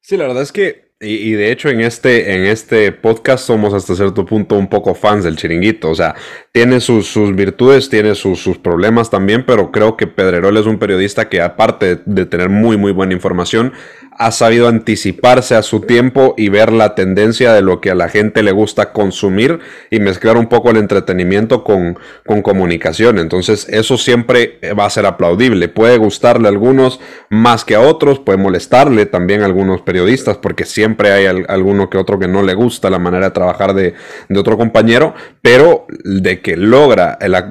Sí, 0.00 0.16
la 0.16 0.28
verdad 0.28 0.44
es 0.44 0.52
que, 0.52 0.85
y, 0.98 1.32
de 1.32 1.52
hecho 1.52 1.68
en 1.68 1.82
este, 1.82 2.34
en 2.34 2.46
este 2.46 2.90
podcast 2.90 3.44
somos 3.44 3.74
hasta 3.74 3.94
cierto 3.94 4.24
punto 4.24 4.54
un 4.54 4.66
poco 4.66 4.94
fans 4.94 5.24
del 5.24 5.36
chiringuito, 5.36 5.90
o 5.90 5.94
sea, 5.94 6.14
tiene 6.52 6.80
sus, 6.80 7.14
virtudes, 7.34 7.90
tiene 7.90 8.14
sus, 8.14 8.40
sus, 8.40 8.56
problemas 8.56 9.10
también, 9.10 9.44
pero 9.44 9.70
creo 9.70 9.98
que 9.98 10.06
Pedrerol 10.06 10.56
es 10.56 10.64
un 10.64 10.78
periodista 10.78 11.28
que 11.28 11.42
aparte 11.42 12.00
de 12.06 12.24
tener 12.24 12.48
muy, 12.48 12.78
muy 12.78 12.92
buena 12.92 13.12
información, 13.12 13.74
ha 14.18 14.32
sabido 14.32 14.68
anticiparse 14.68 15.54
a 15.54 15.62
su 15.62 15.80
tiempo 15.80 16.34
y 16.38 16.48
ver 16.48 16.72
la 16.72 16.94
tendencia 16.94 17.52
de 17.52 17.60
lo 17.60 17.82
que 17.82 17.90
a 17.90 17.94
la 17.94 18.08
gente 18.08 18.42
le 18.42 18.52
gusta 18.52 18.92
consumir 18.92 19.58
y 19.90 20.00
mezclar 20.00 20.38
un 20.38 20.46
poco 20.46 20.70
el 20.70 20.78
entretenimiento 20.78 21.62
con, 21.62 21.98
con 22.24 22.40
comunicación. 22.40 23.18
Entonces 23.18 23.66
eso 23.68 23.98
siempre 23.98 24.58
va 24.78 24.86
a 24.86 24.90
ser 24.90 25.04
aplaudible. 25.04 25.68
Puede 25.68 25.98
gustarle 25.98 26.48
a 26.48 26.50
algunos 26.50 26.98
más 27.28 27.66
que 27.66 27.74
a 27.74 27.80
otros, 27.80 28.18
puede 28.18 28.38
molestarle 28.38 29.04
también 29.04 29.42
a 29.42 29.44
algunos 29.44 29.82
periodistas 29.82 30.38
porque 30.38 30.64
siempre 30.64 30.85
hay 31.12 31.26
alguno 31.48 31.90
que 31.90 31.98
otro 31.98 32.18
que 32.18 32.28
no 32.28 32.42
le 32.42 32.54
gusta 32.54 32.90
la 32.90 32.98
manera 32.98 33.26
de 33.26 33.30
trabajar 33.32 33.74
de, 33.74 33.94
otro 34.36 34.56
compañero, 34.56 35.14
pero 35.42 35.86
de 36.04 36.40
que 36.40 36.56
logra 36.56 37.18
la 37.20 37.50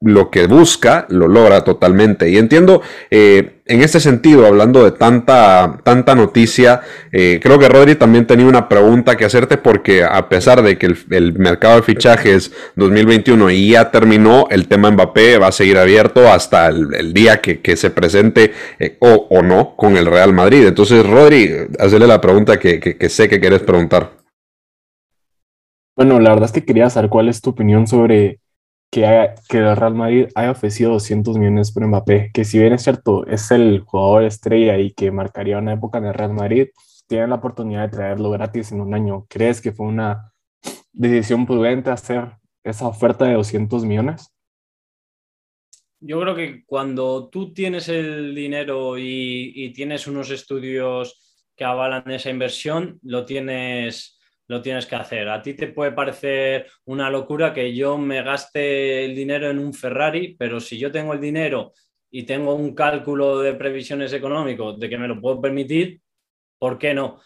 lo 0.00 0.30
que 0.30 0.46
busca 0.46 1.06
lo 1.08 1.26
logra 1.26 1.64
totalmente. 1.64 2.28
Y 2.28 2.36
entiendo, 2.36 2.82
eh, 3.10 3.62
en 3.64 3.80
este 3.80 3.98
sentido, 3.98 4.46
hablando 4.46 4.84
de 4.84 4.92
tanta, 4.92 5.78
tanta 5.82 6.14
noticia, 6.14 6.82
eh, 7.12 7.40
creo 7.42 7.58
que 7.58 7.68
Rodri 7.68 7.94
también 7.94 8.26
tenía 8.26 8.46
una 8.46 8.68
pregunta 8.68 9.16
que 9.16 9.24
hacerte 9.24 9.56
porque 9.56 10.04
a 10.04 10.28
pesar 10.28 10.62
de 10.62 10.76
que 10.76 10.94
el, 11.10 11.32
mercado 11.38 11.76
de 11.76 11.82
fichajes 11.82 12.52
2021 12.76 13.50
y 13.50 13.70
ya 13.70 13.90
terminó, 13.90 14.46
el 14.50 14.68
tema 14.68 14.90
Mbappé 14.90 15.38
va 15.38 15.48
a 15.48 15.52
seguir 15.52 15.78
abierto 15.78 16.30
hasta 16.30 16.68
el, 16.68 17.14
día 17.14 17.40
que, 17.40 17.76
se 17.76 17.90
presente 17.90 18.52
eh, 18.78 18.96
o, 19.00 19.26
o, 19.30 19.42
no 19.42 19.76
con 19.76 19.96
el 19.96 20.06
Real 20.06 20.32
Madrid. 20.32 20.66
Entonces, 20.66 21.06
Rodri, 21.06 21.50
hazle 21.78 22.06
la 22.06 22.20
pregunta 22.20 22.58
que, 22.58 22.80
que 22.80 23.08
sé 23.08 23.28
que 23.28 23.40
quieres 23.40 23.62
preguntar. 23.62 24.12
Bueno, 25.96 26.20
la 26.20 26.30
verdad 26.30 26.44
es 26.44 26.52
que 26.52 26.64
quería 26.64 26.90
saber 26.90 27.08
cuál 27.08 27.30
es 27.30 27.40
tu 27.40 27.50
opinión 27.50 27.86
sobre 27.86 28.38
que, 28.90 29.30
que 29.48 29.58
el 29.58 29.76
Real 29.76 29.94
Madrid 29.94 30.28
haya 30.34 30.50
ofrecido 30.50 30.92
200 30.92 31.38
millones 31.38 31.72
por 31.72 31.86
Mbappé, 31.86 32.30
que 32.32 32.44
si 32.44 32.58
bien 32.58 32.72
es 32.72 32.82
cierto, 32.82 33.26
es 33.26 33.50
el 33.50 33.80
jugador 33.80 34.24
estrella 34.24 34.78
y 34.78 34.92
que 34.92 35.10
marcaría 35.10 35.58
una 35.58 35.74
época 35.74 35.98
en 35.98 36.06
el 36.06 36.14
Real 36.14 36.32
Madrid, 36.32 36.68
tiene 37.06 37.28
la 37.28 37.36
oportunidad 37.36 37.82
de 37.82 37.96
traerlo 37.96 38.30
gratis 38.30 38.72
en 38.72 38.80
un 38.80 38.94
año. 38.94 39.26
¿Crees 39.28 39.60
que 39.60 39.72
fue 39.72 39.86
una 39.86 40.32
decisión 40.92 41.46
prudente 41.46 41.90
hacer 41.90 42.32
esa 42.64 42.88
oferta 42.88 43.26
de 43.26 43.34
200 43.34 43.84
millones? 43.84 44.32
Yo 46.00 46.20
creo 46.20 46.34
que 46.34 46.64
cuando 46.66 47.28
tú 47.28 47.52
tienes 47.52 47.88
el 47.88 48.34
dinero 48.34 48.98
y, 48.98 49.52
y 49.54 49.72
tienes 49.72 50.06
unos 50.06 50.30
estudios 50.30 51.22
que 51.56 51.64
avalan 51.64 52.10
esa 52.10 52.30
inversión, 52.30 52.98
lo 53.02 53.24
tienes 53.24 54.15
lo 54.48 54.62
tienes 54.62 54.86
que 54.86 54.96
hacer. 54.96 55.28
A 55.28 55.42
ti 55.42 55.54
te 55.54 55.68
puede 55.68 55.92
parecer 55.92 56.66
una 56.84 57.10
locura 57.10 57.52
que 57.52 57.74
yo 57.74 57.98
me 57.98 58.22
gaste 58.22 59.04
el 59.04 59.14
dinero 59.14 59.50
en 59.50 59.58
un 59.58 59.74
Ferrari, 59.74 60.36
pero 60.38 60.60
si 60.60 60.78
yo 60.78 60.90
tengo 60.90 61.12
el 61.12 61.20
dinero 61.20 61.72
y 62.10 62.24
tengo 62.24 62.54
un 62.54 62.74
cálculo 62.74 63.40
de 63.40 63.54
previsiones 63.54 64.12
económicos 64.12 64.78
de 64.78 64.88
que 64.88 64.98
me 64.98 65.08
lo 65.08 65.20
puedo 65.20 65.40
permitir, 65.40 66.00
¿por 66.58 66.78
qué 66.78 66.94
no? 66.94 67.20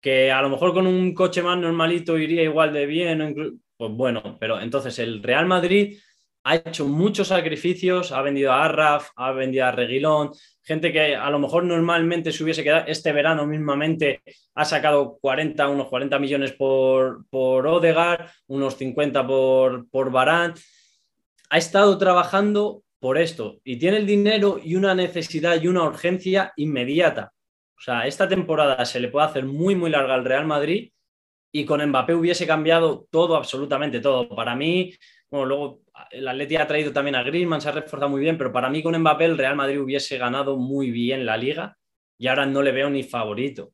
Que 0.00 0.30
a 0.30 0.42
lo 0.42 0.50
mejor 0.50 0.74
con 0.74 0.86
un 0.86 1.14
coche 1.14 1.42
más 1.42 1.58
normalito 1.58 2.18
iría 2.18 2.42
igual 2.42 2.72
de 2.72 2.86
bien, 2.86 3.60
pues 3.76 3.92
bueno, 3.92 4.36
pero 4.38 4.60
entonces 4.60 4.98
el 4.98 5.22
Real 5.22 5.46
Madrid 5.46 5.98
ha 6.44 6.56
hecho 6.56 6.86
muchos 6.86 7.28
sacrificios, 7.28 8.12
ha 8.12 8.20
vendido 8.20 8.52
a 8.52 8.66
Arraf, 8.66 9.08
ha 9.16 9.32
vendido 9.32 9.64
a 9.64 9.72
Reguilón, 9.72 10.30
gente 10.62 10.92
que 10.92 11.16
a 11.16 11.30
lo 11.30 11.38
mejor 11.38 11.64
normalmente 11.64 12.32
se 12.32 12.44
hubiese 12.44 12.62
quedado, 12.62 12.84
este 12.86 13.12
verano 13.12 13.46
mismamente 13.46 14.22
ha 14.54 14.64
sacado 14.66 15.18
40, 15.20 15.68
unos 15.68 15.88
40 15.88 16.18
millones 16.18 16.52
por, 16.52 17.26
por 17.30 17.66
Odegar, 17.66 18.30
unos 18.46 18.76
50 18.76 19.26
por, 19.26 19.88
por 19.88 20.10
Barán. 20.10 20.54
Ha 21.48 21.58
estado 21.58 21.96
trabajando 21.96 22.82
por 23.00 23.16
esto 23.16 23.60
y 23.64 23.78
tiene 23.78 23.96
el 23.96 24.06
dinero 24.06 24.60
y 24.62 24.76
una 24.76 24.94
necesidad 24.94 25.60
y 25.60 25.68
una 25.68 25.84
urgencia 25.84 26.52
inmediata. 26.56 27.32
O 27.76 27.80
sea, 27.80 28.06
esta 28.06 28.28
temporada 28.28 28.84
se 28.84 29.00
le 29.00 29.08
puede 29.08 29.26
hacer 29.26 29.46
muy, 29.46 29.74
muy 29.74 29.90
larga 29.90 30.14
al 30.14 30.24
Real 30.24 30.46
Madrid 30.46 30.90
y 31.52 31.64
con 31.64 31.84
Mbappé 31.86 32.14
hubiese 32.14 32.46
cambiado 32.46 33.06
todo, 33.10 33.36
absolutamente 33.36 34.00
todo. 34.00 34.28
Para 34.28 34.54
mí, 34.56 34.94
bueno, 35.30 35.46
luego 35.46 35.83
el 36.10 36.26
Atleti 36.26 36.56
ha 36.56 36.66
traído 36.66 36.92
también 36.92 37.14
a 37.14 37.22
Griezmann, 37.22 37.60
se 37.60 37.68
ha 37.68 37.72
reforzado 37.72 38.10
muy 38.10 38.20
bien, 38.20 38.36
pero 38.36 38.52
para 38.52 38.70
mí 38.70 38.82
con 38.82 38.98
Mbappé 38.98 39.26
el 39.26 39.38
Real 39.38 39.56
Madrid 39.56 39.80
hubiese 39.80 40.18
ganado 40.18 40.56
muy 40.56 40.90
bien 40.90 41.26
la 41.26 41.36
liga 41.36 41.76
y 42.18 42.26
ahora 42.26 42.46
no 42.46 42.62
le 42.62 42.72
veo 42.72 42.90
ni 42.90 43.02
favorito. 43.02 43.72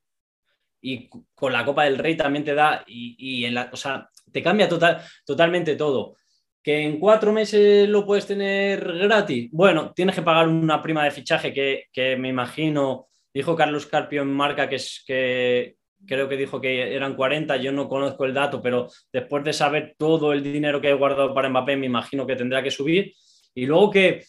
Y 0.82 1.08
con 1.34 1.52
la 1.52 1.64
Copa 1.64 1.84
del 1.84 1.98
Rey 1.98 2.16
también 2.16 2.44
te 2.44 2.54
da, 2.54 2.84
y, 2.86 3.44
en 3.44 3.54
la, 3.54 3.68
o 3.72 3.76
sea, 3.76 4.08
te 4.32 4.42
cambia 4.42 4.68
total, 4.68 5.02
totalmente 5.24 5.76
todo. 5.76 6.16
Que 6.62 6.82
en 6.82 6.98
cuatro 6.98 7.32
meses 7.32 7.88
lo 7.88 8.04
puedes 8.06 8.26
tener 8.26 8.80
gratis. 8.98 9.50
Bueno, 9.52 9.92
tienes 9.94 10.14
que 10.14 10.22
pagar 10.22 10.48
una 10.48 10.82
prima 10.82 11.04
de 11.04 11.10
fichaje 11.10 11.52
que, 11.52 11.84
que 11.92 12.16
me 12.16 12.28
imagino, 12.28 13.08
dijo 13.32 13.56
Carlos 13.56 13.86
Carpio 13.86 14.22
en 14.22 14.32
marca 14.32 14.68
que, 14.68 14.76
es, 14.76 15.02
que, 15.06 15.76
creo 16.06 16.28
que 16.28 16.36
dijo 16.36 16.60
que 16.60 16.94
eran 16.94 17.14
40, 17.14 17.56
yo 17.56 17.72
no 17.72 17.88
conozco 17.88 18.24
el 18.24 18.34
dato, 18.34 18.60
pero 18.62 18.88
después 19.12 19.44
de 19.44 19.52
saber 19.52 19.94
todo 19.98 20.32
el 20.32 20.42
dinero 20.42 20.80
que 20.80 20.90
he 20.90 20.94
guardado 20.94 21.34
para 21.34 21.48
Mbappé, 21.48 21.76
me 21.76 21.86
imagino 21.86 22.26
que 22.26 22.36
tendrá 22.36 22.62
que 22.62 22.70
subir. 22.70 23.12
Y 23.54 23.66
luego 23.66 23.90
que 23.90 24.24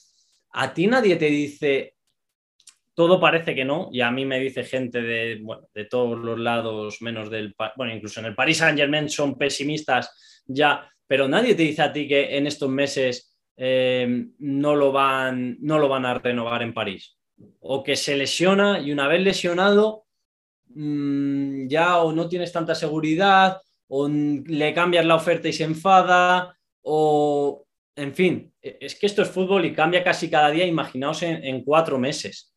a 0.53 0.73
ti 0.73 0.87
nadie 0.87 1.15
te 1.15 1.27
dice, 1.27 1.95
todo 2.93 3.19
parece 3.19 3.55
que 3.55 3.65
no, 3.65 3.89
y 3.91 4.01
a 4.01 4.11
mí 4.11 4.25
me 4.25 4.39
dice 4.39 4.63
gente 4.63 5.01
de, 5.01 5.39
bueno, 5.41 5.67
de 5.73 5.85
todos 5.85 6.19
los 6.19 6.39
lados, 6.39 7.01
menos 7.01 7.29
del, 7.29 7.55
bueno, 7.77 7.93
incluso 7.93 8.19
en 8.19 8.27
el 8.27 8.35
Paris 8.35 8.57
Saint 8.57 8.77
Germain 8.77 9.09
son 9.09 9.37
pesimistas 9.37 10.43
ya, 10.45 10.89
pero 11.07 11.27
nadie 11.27 11.55
te 11.55 11.63
dice 11.63 11.81
a 11.81 11.93
ti 11.93 12.07
que 12.07 12.37
en 12.37 12.47
estos 12.47 12.69
meses 12.69 13.37
eh, 13.57 14.25
no, 14.39 14.75
lo 14.75 14.91
van, 14.91 15.57
no 15.61 15.77
lo 15.79 15.87
van 15.87 16.05
a 16.05 16.15
renovar 16.15 16.63
en 16.63 16.73
París. 16.73 17.17
O 17.59 17.83
que 17.83 17.95
se 17.95 18.15
lesiona 18.15 18.79
y 18.79 18.91
una 18.91 19.07
vez 19.07 19.21
lesionado 19.21 20.05
Mm, 20.75 21.67
ya 21.67 21.99
o 21.99 22.11
no 22.13 22.27
tienes 22.27 22.51
tanta 22.51 22.75
seguridad 22.75 23.61
o 23.87 24.07
le 24.07 24.73
cambias 24.73 25.05
la 25.05 25.15
oferta 25.15 25.49
y 25.49 25.53
se 25.53 25.65
enfada 25.65 26.57
o, 26.81 27.65
en 27.95 28.13
fin, 28.13 28.53
e, 28.61 28.77
es 28.79 28.95
que 28.95 29.05
esto 29.05 29.21
es 29.21 29.29
fútbol 29.29 29.65
y 29.65 29.73
cambia 29.73 30.03
casi 30.03 30.29
cada 30.29 30.49
día, 30.49 30.65
imaginaos 30.65 31.23
en, 31.23 31.63
cuatro 31.63 31.97
meses. 31.99 32.53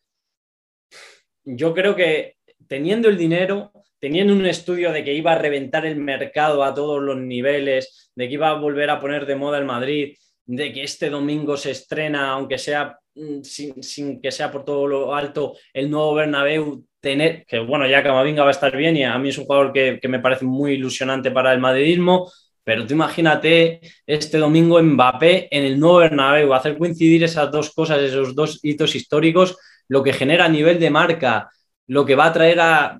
Yo 1.45 1.75
creo 1.75 1.97
que 1.97 2.37
teniendo 2.69 3.09
el 3.09 3.19
dinero, 3.19 3.73
teniendo 3.99 4.33
un 4.33 4.47
estudio 4.47 4.93
de 4.93 5.05
que 5.05 5.13
iba 5.13 5.33
a 5.33 5.39
reventar 5.39 5.85
el 5.87 5.97
mercado 5.97 6.63
a 6.63 6.73
todos 6.73 7.03
los 7.03 7.17
niveles, 7.19 8.13
de 8.15 8.29
que 8.29 8.35
iba 8.35 8.51
a 8.51 8.55
volver 8.55 8.91
a 8.91 9.01
poner 9.01 9.27
de 9.27 9.37
moda 9.37 9.59
el 9.59 9.65
Madrid, 9.65 10.17
de 10.47 10.73
que 10.73 10.85
este 10.85 11.11
domingo 11.11 11.57
se 11.57 11.73
estrena, 11.73 12.31
aunque 12.31 12.59
sea 12.59 12.99
mm, 13.15 13.43
sin, 13.43 13.83
sin, 13.83 14.21
que 14.21 14.31
sea 14.31 14.53
por 14.53 14.65
todo 14.65 14.87
lo 14.87 15.15
alto, 15.15 15.57
el 15.73 15.91
nuevo 15.91 16.15
Bernabéu, 16.15 16.87
tener, 17.05 17.45
que 17.47 17.61
bueno, 17.61 17.87
ya 17.87 18.03
Camavinga 18.03 18.43
va 18.43 18.49
a 18.49 18.51
estar 18.51 18.77
bien 18.77 18.97
y 18.97 19.05
a 19.05 19.17
mí 19.19 19.29
es 19.29 19.39
un 19.39 19.45
jugador 19.45 19.73
que, 19.73 20.01
me 20.09 20.19
parece 20.19 20.45
muy 20.45 20.73
ilusionante 20.73 21.31
para 21.31 21.53
el 21.53 21.61
madridismo, 21.61 22.29
pero 22.65 22.85
tú 22.85 22.95
imagínate 22.95 23.81
este 24.07 24.39
domingo 24.39 24.83
Mbappé 24.83 25.47
en 25.53 25.65
el 25.65 25.79
nuevo 25.79 25.99
Bernabéu, 25.99 26.53
hacer 26.53 26.77
coincidir 26.77 27.23
esas 27.23 27.53
dos 27.53 27.73
cosas, 27.73 28.01
esos 28.01 28.35
dos 28.35 28.59
hitos 28.65 28.97
históricos, 28.97 29.57
lo 29.87 30.03
que 30.03 30.13
genera 30.13 30.47
a 30.47 30.49
nivel 30.49 30.81
de 30.81 30.91
marca, 30.91 31.49
lo 31.87 32.05
que 32.05 32.17
va 32.17 32.27
a 32.27 32.33
traer 32.33 32.59
a, 32.59 32.99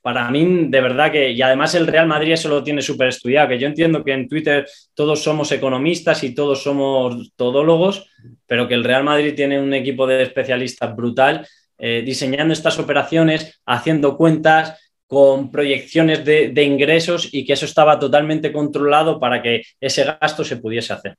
para 0.00 0.30
mí, 0.30 0.68
de 0.68 0.80
verdad 0.80 1.10
que, 1.10 1.32
y 1.32 1.42
además 1.42 1.74
el 1.74 1.86
Real 1.86 2.06
Madrid 2.06 2.32
eso 2.32 2.48
lo 2.48 2.62
tiene 2.62 2.82
súper 2.82 3.08
estudiado, 3.08 3.48
que 3.48 3.58
yo 3.58 3.66
entiendo 3.66 4.04
que 4.04 4.12
en 4.12 4.28
Twitter 4.28 4.66
todos 4.94 5.22
somos 5.22 5.50
economistas 5.52 6.22
y 6.22 6.34
todos 6.34 6.62
somos 6.62 7.32
todólogos, 7.34 8.08
pero 8.46 8.68
que 8.68 8.74
el 8.74 8.84
Real 8.84 9.04
Madrid 9.04 9.34
tiene 9.34 9.60
un 9.60 9.74
equipo 9.74 10.06
de 10.06 10.22
especialistas 10.22 10.94
brutal 10.94 11.46
eh, 11.78 12.02
diseñando 12.04 12.52
estas 12.52 12.78
operaciones, 12.78 13.60
haciendo 13.64 14.16
cuentas 14.16 14.78
con 15.06 15.50
proyecciones 15.50 16.24
de, 16.24 16.62
ingresos 16.62 17.30
y 17.32 17.46
que 17.46 17.54
eso 17.54 17.64
estaba 17.64 17.98
totalmente 17.98 18.52
controlado 18.52 19.18
para 19.18 19.40
que 19.40 19.62
ese 19.80 20.04
gasto 20.04 20.44
se 20.44 20.58
pudiese 20.58 20.92
hacer. 20.92 21.16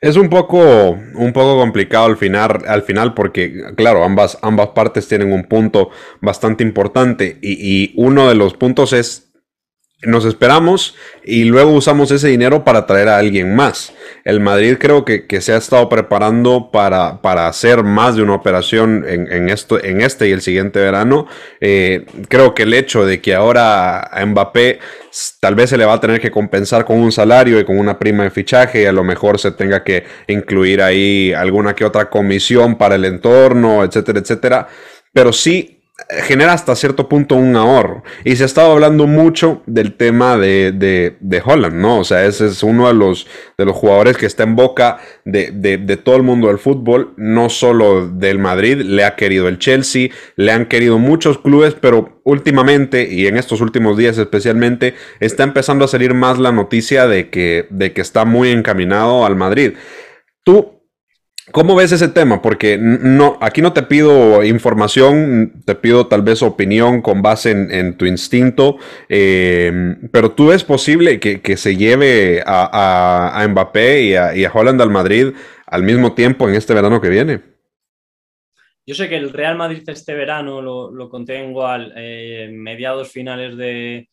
Es 0.00 0.16
un 0.16 0.28
poco, 0.28 0.90
un 0.90 1.32
poco 1.32 1.58
complicado 1.58 2.06
al 2.06 2.16
final, 2.16 2.62
al 2.66 2.82
final 2.82 3.14
porque, 3.14 3.62
claro, 3.76 4.02
ambas, 4.02 4.38
ambas 4.42 4.68
partes 4.68 5.06
tienen 5.06 5.30
un 5.32 5.44
punto 5.44 5.90
bastante 6.20 6.64
importante 6.64 7.38
y, 7.42 7.84
y 7.84 7.92
uno 7.96 8.28
de 8.28 8.34
los 8.34 8.54
puntos 8.54 8.92
es 8.94 9.31
nos 10.04 10.24
esperamos 10.24 10.96
y 11.24 11.44
luego 11.44 11.70
usamos 11.70 12.10
ese 12.10 12.28
dinero 12.28 12.64
para 12.64 12.86
traer 12.86 13.08
a 13.08 13.18
alguien 13.18 13.54
más. 13.54 13.92
El 14.24 14.40
Madrid 14.40 14.76
creo 14.78 15.04
que, 15.04 15.26
se 15.40 15.52
ha 15.52 15.56
estado 15.56 15.88
preparando 15.88 16.70
para, 16.72 17.22
para, 17.22 17.48
hacer 17.48 17.82
más 17.82 18.16
de 18.16 18.22
una 18.22 18.34
operación 18.34 19.04
en, 19.06 19.48
esto, 19.48 19.82
en 19.82 20.00
este 20.00 20.28
y 20.28 20.32
el 20.32 20.40
siguiente 20.40 20.80
verano. 20.80 21.26
Eh, 21.60 22.04
creo 22.28 22.54
que 22.54 22.64
el 22.64 22.74
hecho 22.74 23.06
de 23.06 23.20
que 23.20 23.34
ahora 23.34 24.00
a 24.00 24.26
Mbappé 24.26 24.80
tal 25.40 25.54
vez 25.54 25.70
se 25.70 25.76
le 25.76 25.84
va 25.84 25.94
a 25.94 26.00
tener 26.00 26.20
que 26.20 26.30
compensar 26.30 26.84
con 26.84 26.98
un 26.98 27.12
salario 27.12 27.60
y 27.60 27.64
con 27.64 27.78
una 27.78 27.98
prima 27.98 28.24
de 28.24 28.30
fichaje 28.30 28.82
y 28.82 28.86
a 28.86 28.92
lo 28.92 29.04
mejor 29.04 29.38
se 29.38 29.52
tenga 29.52 29.84
que 29.84 30.04
incluir 30.26 30.82
ahí 30.82 31.32
alguna 31.32 31.74
que 31.74 31.84
otra 31.84 32.10
comisión 32.10 32.76
para 32.76 32.96
el 32.96 33.04
entorno, 33.04 33.84
etcétera, 33.84 34.20
etcétera. 34.20 34.68
Pero 35.12 35.32
sí 35.32 35.71
genera 36.08 36.52
hasta 36.52 36.74
cierto 36.74 37.08
punto 37.08 37.34
un 37.34 37.54
ahorro. 37.54 38.02
Y 38.24 38.36
se 38.36 38.42
ha 38.42 38.46
estado 38.46 38.72
hablando 38.72 39.06
mucho 39.06 39.62
del 39.66 39.94
tema 39.94 40.36
de, 40.36 40.72
de, 40.72 41.42
Holland, 41.44 41.74
¿no? 41.74 41.98
O 41.98 42.04
sea, 42.04 42.24
ese 42.24 42.46
es 42.46 42.62
uno 42.62 42.88
de 42.88 42.94
los, 42.94 43.26
de 43.58 43.64
los 43.64 43.76
jugadores 43.76 44.16
que 44.16 44.26
está 44.26 44.42
en 44.42 44.56
boca 44.56 44.98
de, 45.24 45.50
de, 45.52 45.96
todo 45.96 46.16
el 46.16 46.22
mundo 46.22 46.48
del 46.48 46.58
fútbol, 46.58 47.14
no 47.16 47.48
solo 47.50 48.08
del 48.08 48.38
Madrid, 48.38 48.80
le 48.82 49.04
ha 49.04 49.16
querido 49.16 49.48
el 49.48 49.58
Chelsea, 49.58 50.10
le 50.36 50.52
han 50.52 50.66
querido 50.66 50.98
muchos 50.98 51.38
clubes, 51.38 51.76
pero 51.80 52.20
últimamente, 52.24 53.08
y 53.10 53.26
en 53.26 53.36
estos 53.36 53.60
últimos 53.60 53.96
días 53.96 54.18
especialmente, 54.18 54.94
está 55.20 55.44
empezando 55.44 55.84
a 55.84 55.88
salir 55.88 56.14
más 56.14 56.38
la 56.38 56.52
noticia 56.52 57.06
de 57.06 57.30
que, 57.30 57.66
de 57.70 57.92
que 57.92 58.00
está 58.00 58.24
muy 58.24 58.50
encaminado 58.50 59.26
al 59.26 59.36
Madrid. 59.36 59.74
Tú, 60.44 60.81
¿Cómo 61.50 61.74
ves 61.74 61.90
ese 61.90 62.08
tema? 62.08 62.40
Porque 62.40 62.78
no, 62.78 63.36
aquí 63.40 63.62
no 63.62 63.72
te 63.72 63.82
pido 63.82 64.44
información, 64.44 65.62
te 65.64 65.74
pido 65.74 66.06
tal 66.06 66.22
vez 66.22 66.40
opinión 66.40 67.02
con 67.02 67.20
base 67.20 67.50
en, 67.50 67.96
tu 67.96 68.06
instinto, 68.06 68.76
eh, 69.08 69.96
pero 70.12 70.32
tú 70.32 70.48
ves 70.48 70.62
posible 70.62 71.18
que, 71.18 71.56
se 71.56 71.76
lleve 71.76 72.42
a, 72.46 73.44
Mbappé 73.48 74.02
y 74.02 74.14
a, 74.14 74.52
Holland 74.52 74.80
al 74.80 74.90
Madrid 74.90 75.32
al 75.66 75.82
mismo 75.82 76.14
tiempo 76.14 76.48
en 76.48 76.54
este 76.54 76.74
verano 76.74 77.00
que 77.00 77.08
viene. 77.08 77.40
Yo 78.86 78.94
sé 78.94 79.08
que 79.08 79.16
el 79.16 79.30
Real 79.30 79.56
Madrid 79.56 79.82
este 79.86 80.14
verano 80.14 80.62
lo, 80.62 81.08
contengo 81.08 81.66
al 81.66 81.92
eh, 81.96 82.50
mediados 82.52 83.10
finales 83.10 83.56
de, 83.56 84.08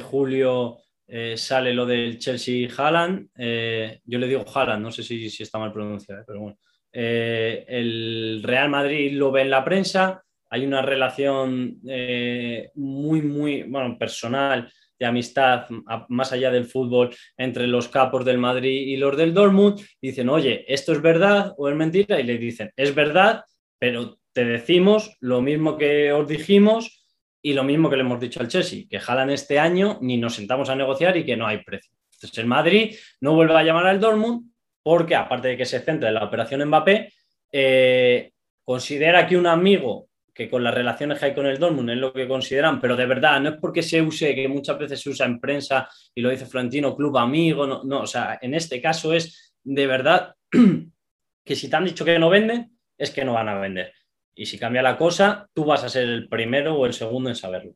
julio. 0.00 0.78
Eh, 1.14 1.36
sale 1.36 1.74
lo 1.74 1.84
del 1.84 2.18
Chelsea 2.18 2.66
Haaland. 2.74 3.28
yo 3.36 4.18
le 4.18 4.26
digo 4.26 4.46
Haaland, 4.46 4.82
no 4.82 4.90
sé 4.90 5.02
si, 5.02 5.26
está 5.26 5.58
mal 5.58 5.70
pronunciado, 5.70 6.24
pero 6.26 6.40
bueno. 6.40 6.58
Eh, 6.90 7.66
el 7.68 8.42
Real 8.42 8.70
Madrid 8.70 9.12
lo 9.12 9.30
ve 9.30 9.42
en 9.42 9.50
la 9.50 9.62
prensa, 9.62 10.22
hay 10.48 10.64
una 10.64 10.80
relación 10.80 11.80
eh, 11.86 12.70
muy, 12.76 13.20
muy, 13.20 13.62
bueno, 13.64 13.98
personal, 13.98 14.72
de 14.98 15.06
amistad, 15.06 15.66
más 16.08 16.32
allá 16.32 16.50
del 16.50 16.64
fútbol, 16.64 17.14
entre 17.36 17.66
los 17.66 17.88
capos 17.88 18.24
del 18.24 18.38
Madrid 18.38 18.86
y 18.88 18.96
los 18.96 19.14
del 19.14 19.34
Dortmund, 19.34 19.80
dicen, 20.00 20.30
oye, 20.30 20.64
¿esto 20.72 20.92
es 20.92 21.02
verdad 21.02 21.52
o 21.58 21.68
es 21.68 21.74
mentira? 21.74 22.20
Y 22.20 22.22
le 22.22 22.38
dicen, 22.38 22.70
es 22.74 22.94
verdad, 22.94 23.44
pero 23.78 24.18
te 24.32 24.46
decimos 24.46 25.14
lo 25.20 25.42
mismo 25.42 25.76
que 25.76 26.12
os 26.12 26.26
dijimos 26.26 27.01
y 27.42 27.52
lo 27.52 27.64
mismo 27.64 27.90
que 27.90 27.96
le 27.96 28.02
hemos 28.02 28.20
dicho 28.20 28.40
al 28.40 28.48
Chelsea, 28.48 28.84
que 28.88 29.00
jalan 29.00 29.30
este 29.30 29.58
año 29.58 29.98
ni 30.00 30.16
nos 30.16 30.36
sentamos 30.36 30.70
a 30.70 30.76
negociar 30.76 31.16
y 31.16 31.24
que 31.24 31.36
no 31.36 31.46
hay 31.46 31.58
precio. 31.58 31.92
Entonces 32.14 32.38
el 32.38 32.46
Madrid 32.46 32.94
no 33.20 33.34
vuelve 33.34 33.54
a 33.54 33.64
llamar 33.64 33.86
al 33.86 34.00
Dortmund 34.00 34.52
porque 34.82 35.16
aparte 35.16 35.48
de 35.48 35.56
que 35.56 35.66
se 35.66 35.80
centra 35.80 36.08
en 36.08 36.14
la 36.14 36.24
operación 36.24 36.64
Mbappé, 36.66 37.12
eh, 37.50 38.32
considera 38.64 39.26
que 39.26 39.36
un 39.36 39.46
amigo 39.46 40.08
que 40.32 40.48
con 40.48 40.64
las 40.64 40.72
relaciones 40.72 41.18
que 41.18 41.26
hay 41.26 41.34
con 41.34 41.46
el 41.46 41.58
Dortmund 41.58 41.90
es 41.90 41.98
lo 41.98 42.12
que 42.12 42.26
consideran, 42.26 42.80
pero 42.80 42.96
de 42.96 43.06
verdad 43.06 43.40
no 43.40 43.50
es 43.50 43.56
porque 43.60 43.82
se 43.82 44.00
use, 44.00 44.34
que 44.34 44.48
muchas 44.48 44.78
veces 44.78 45.00
se 45.00 45.10
usa 45.10 45.26
en 45.26 45.38
prensa 45.38 45.88
y 46.14 46.22
lo 46.22 46.30
dice 46.30 46.46
Florentino, 46.46 46.96
club 46.96 47.18
amigo, 47.18 47.66
no, 47.66 47.82
no, 47.84 48.02
o 48.02 48.06
sea, 48.06 48.38
en 48.40 48.54
este 48.54 48.80
caso 48.80 49.12
es 49.12 49.54
de 49.62 49.86
verdad 49.86 50.34
que 51.44 51.56
si 51.56 51.68
te 51.68 51.76
han 51.76 51.84
dicho 51.84 52.04
que 52.04 52.18
no 52.18 52.30
venden, 52.30 52.78
es 52.96 53.10
que 53.10 53.24
no 53.24 53.34
van 53.34 53.48
a 53.48 53.58
vender. 53.58 53.92
Y 54.34 54.46
si 54.46 54.58
cambia 54.58 54.82
la 54.82 54.96
cosa, 54.96 55.48
tú 55.52 55.64
vas 55.64 55.84
a 55.84 55.88
ser 55.88 56.04
el 56.04 56.28
primero 56.28 56.76
o 56.76 56.86
el 56.86 56.94
segundo 56.94 57.28
en 57.28 57.36
saberlo. 57.36 57.74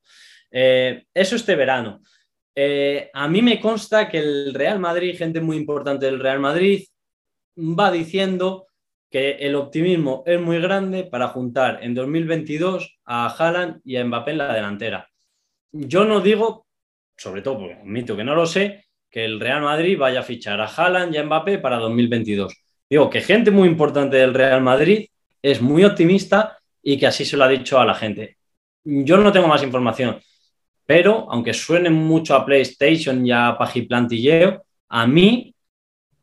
Eh, 0.50 1.04
eso 1.12 1.36
este 1.36 1.54
verano. 1.54 2.02
Eh, 2.54 3.10
a 3.12 3.28
mí 3.28 3.42
me 3.42 3.60
consta 3.60 4.08
que 4.08 4.18
el 4.18 4.54
Real 4.54 4.78
Madrid, 4.78 5.16
gente 5.16 5.40
muy 5.40 5.56
importante 5.56 6.06
del 6.06 6.20
Real 6.20 6.40
Madrid, 6.40 6.84
va 7.58 7.90
diciendo 7.90 8.66
que 9.10 9.32
el 9.32 9.54
optimismo 9.54 10.22
es 10.26 10.40
muy 10.40 10.60
grande 10.60 11.04
para 11.04 11.28
juntar 11.28 11.80
en 11.82 11.94
2022 11.94 12.98
a 13.04 13.28
Haaland 13.28 13.80
y 13.84 13.96
a 13.96 14.04
Mbappé 14.04 14.32
en 14.32 14.38
la 14.38 14.52
delantera. 14.52 15.08
Yo 15.72 16.04
no 16.04 16.20
digo, 16.20 16.66
sobre 17.16 17.42
todo 17.42 17.58
porque 17.58 17.74
admito 17.74 18.16
que 18.16 18.24
no 18.24 18.34
lo 18.34 18.46
sé, 18.46 18.86
que 19.10 19.24
el 19.24 19.40
Real 19.40 19.62
Madrid 19.62 19.98
vaya 19.98 20.20
a 20.20 20.24
fichar 20.24 20.60
a 20.60 20.66
Haaland 20.66 21.14
y 21.14 21.18
a 21.18 21.24
Mbappé 21.24 21.58
para 21.58 21.76
2022. 21.78 22.54
Digo 22.88 23.10
que 23.10 23.20
gente 23.20 23.50
muy 23.50 23.68
importante 23.68 24.16
del 24.16 24.34
Real 24.34 24.62
Madrid 24.62 25.08
es 25.50 25.62
muy 25.62 25.84
optimista 25.84 26.58
y 26.82 26.98
que 26.98 27.06
así 27.06 27.24
se 27.24 27.36
lo 27.36 27.44
ha 27.44 27.48
dicho 27.48 27.78
a 27.78 27.84
la 27.84 27.94
gente. 27.94 28.36
Yo 28.82 29.16
no 29.16 29.32
tengo 29.32 29.46
más 29.46 29.62
información, 29.62 30.18
pero 30.84 31.26
aunque 31.30 31.54
suene 31.54 31.88
mucho 31.88 32.34
a 32.34 32.44
PlayStation 32.44 33.24
y 33.24 33.30
a 33.30 33.56
Pajiplantilleo, 33.56 34.64
a 34.88 35.06
mí 35.06 35.54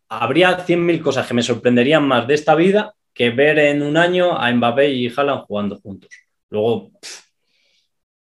habría 0.10 0.58
100.000 0.58 1.02
cosas 1.02 1.26
que 1.26 1.34
me 1.34 1.42
sorprenderían 1.42 2.06
más 2.06 2.28
de 2.28 2.34
esta 2.34 2.54
vida 2.54 2.94
que 3.14 3.30
ver 3.30 3.60
en 3.60 3.82
un 3.82 3.96
año 3.96 4.38
a 4.38 4.52
Mbappé 4.52 4.90
y 4.90 5.08
Haaland 5.08 5.46
jugando 5.46 5.78
juntos. 5.78 6.10
Luego, 6.50 6.92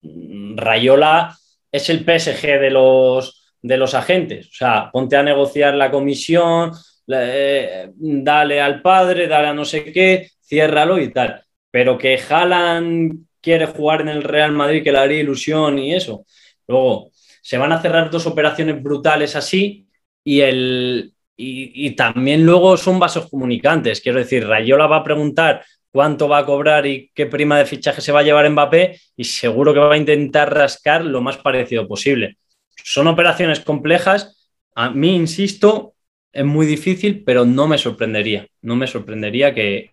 Rayola 0.03 1.37
es 1.71 1.91
el 1.91 1.99
PSG 1.99 2.61
de 2.61 2.71
los, 2.71 3.55
de 3.61 3.77
los 3.77 3.93
agentes. 3.95 4.47
O 4.47 4.55
sea, 4.55 4.91
ponte 4.91 5.17
a 5.17 5.23
negociar 5.23 5.75
la 5.75 5.91
comisión, 5.91 6.73
eh, 7.09 7.91
dale 7.95 8.61
al 8.61 8.81
padre, 8.81 9.29
dale 9.29 9.49
a 9.49 9.55
no 9.55 9.65
sé 9.65 9.93
qué, 9.93 10.31
ciérralo 10.49 10.99
y 10.99 11.13
tal. 11.13 11.45
Pero 11.71 11.99
que 11.99 12.19
Haaland 12.19 13.27
quiere 13.41 13.67
jugar 13.67 14.01
en 14.01 14.09
el 14.09 14.23
Real 14.23 14.53
Madrid, 14.53 14.83
que 14.83 14.93
le 14.93 14.99
haría 14.99 15.21
ilusión 15.21 15.79
y 15.79 15.95
eso. 15.95 16.25
Luego, 16.67 17.11
se 17.43 17.59
van 17.59 17.73
a 17.73 17.81
cerrar 17.81 18.11
dos 18.11 18.27
operaciones 18.27 18.83
brutales 18.83 19.37
así 19.37 19.87
y 20.25 20.41
el, 20.41 21.15
y, 21.37 21.91
también 21.93 22.45
luego 22.45 22.77
son 22.77 22.99
vasos 22.99 23.31
comunicantes. 23.31 24.01
Quiero 24.01 24.19
decir, 24.19 24.47
Rayola 24.47 24.87
va 24.87 24.97
a 24.97 25.05
preguntar 25.05 25.65
cuánto 25.91 26.29
va 26.29 26.39
a 26.39 26.45
cobrar 26.47 26.85
y 26.87 27.11
qué 27.15 27.27
prima 27.27 27.59
de 27.59 27.65
fichaje 27.65 28.01
se 28.01 28.13
va 28.13 28.21
a 28.21 28.23
llevar 28.25 28.51
Mbappé 28.51 29.01
y 29.17 29.25
seguro 29.25 29.73
que 29.73 29.81
va 29.81 29.95
a 29.95 29.97
intentar 29.97 30.53
rascar 30.53 31.05
lo 31.05 31.21
más 31.21 31.37
parecido 31.39 31.87
posible. 31.87 32.39
Son 32.85 33.07
operaciones 33.07 33.61
complejas. 33.61 34.51
A 34.75 34.91
mí, 34.91 35.15
insisto, 35.15 35.95
es 36.33 36.45
muy 36.45 36.67
difícil, 36.67 37.23
pero 37.25 37.45
no 37.45 37.67
me 37.67 37.79
sorprendería. 37.79 38.47
No 38.63 38.77
me 38.77 38.87
sorprendería 38.87 39.55
que, 39.55 39.93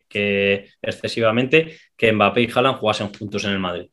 excesivamente 0.82 1.78
que 1.98 2.12
Mbappé 2.12 2.42
y 2.42 2.50
Haaland 2.54 2.78
jugasen 2.78 3.14
juntos 3.14 3.46
en 3.46 3.52
el 3.52 3.60
Madrid. 3.60 3.88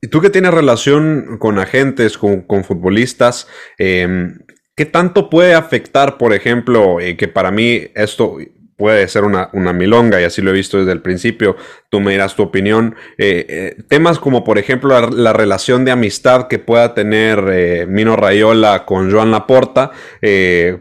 Y 0.00 0.08
tú 0.08 0.20
que 0.20 0.30
tienes 0.30 0.54
relación 0.54 1.38
con 1.38 1.58
agentes, 1.58 2.16
con, 2.16 2.64
futbolistas, 2.64 3.48
eh, 3.78 4.32
¿Qué 4.76 4.86
tanto 4.86 5.30
puede 5.30 5.54
afectar, 5.54 6.18
por 6.18 6.34
ejemplo, 6.34 6.98
eh, 6.98 7.16
que 7.16 7.28
para 7.28 7.52
mí 7.52 7.82
esto 7.94 8.38
puede 8.84 9.08
ser 9.08 9.24
una, 9.24 9.48
milonga 9.72 10.20
y 10.20 10.24
así 10.24 10.42
lo 10.42 10.50
he 10.50 10.52
visto 10.52 10.76
desde 10.76 10.92
el 10.92 11.00
principio, 11.00 11.56
tú 11.88 12.00
me 12.00 12.12
dirás 12.12 12.36
tu 12.36 12.42
opinión, 12.42 12.96
eh, 13.16 13.46
eh, 13.48 13.82
temas 13.88 14.18
como 14.18 14.44
por 14.44 14.58
ejemplo 14.58 15.08
la, 15.08 15.32
relación 15.32 15.86
de 15.86 15.90
amistad 15.90 16.48
que 16.48 16.58
pueda 16.58 16.92
tener 16.92 17.86
Mino 17.88 18.14
Rayola 18.14 18.84
con 18.84 19.10
Joan 19.10 19.30
Laporta 19.30 19.92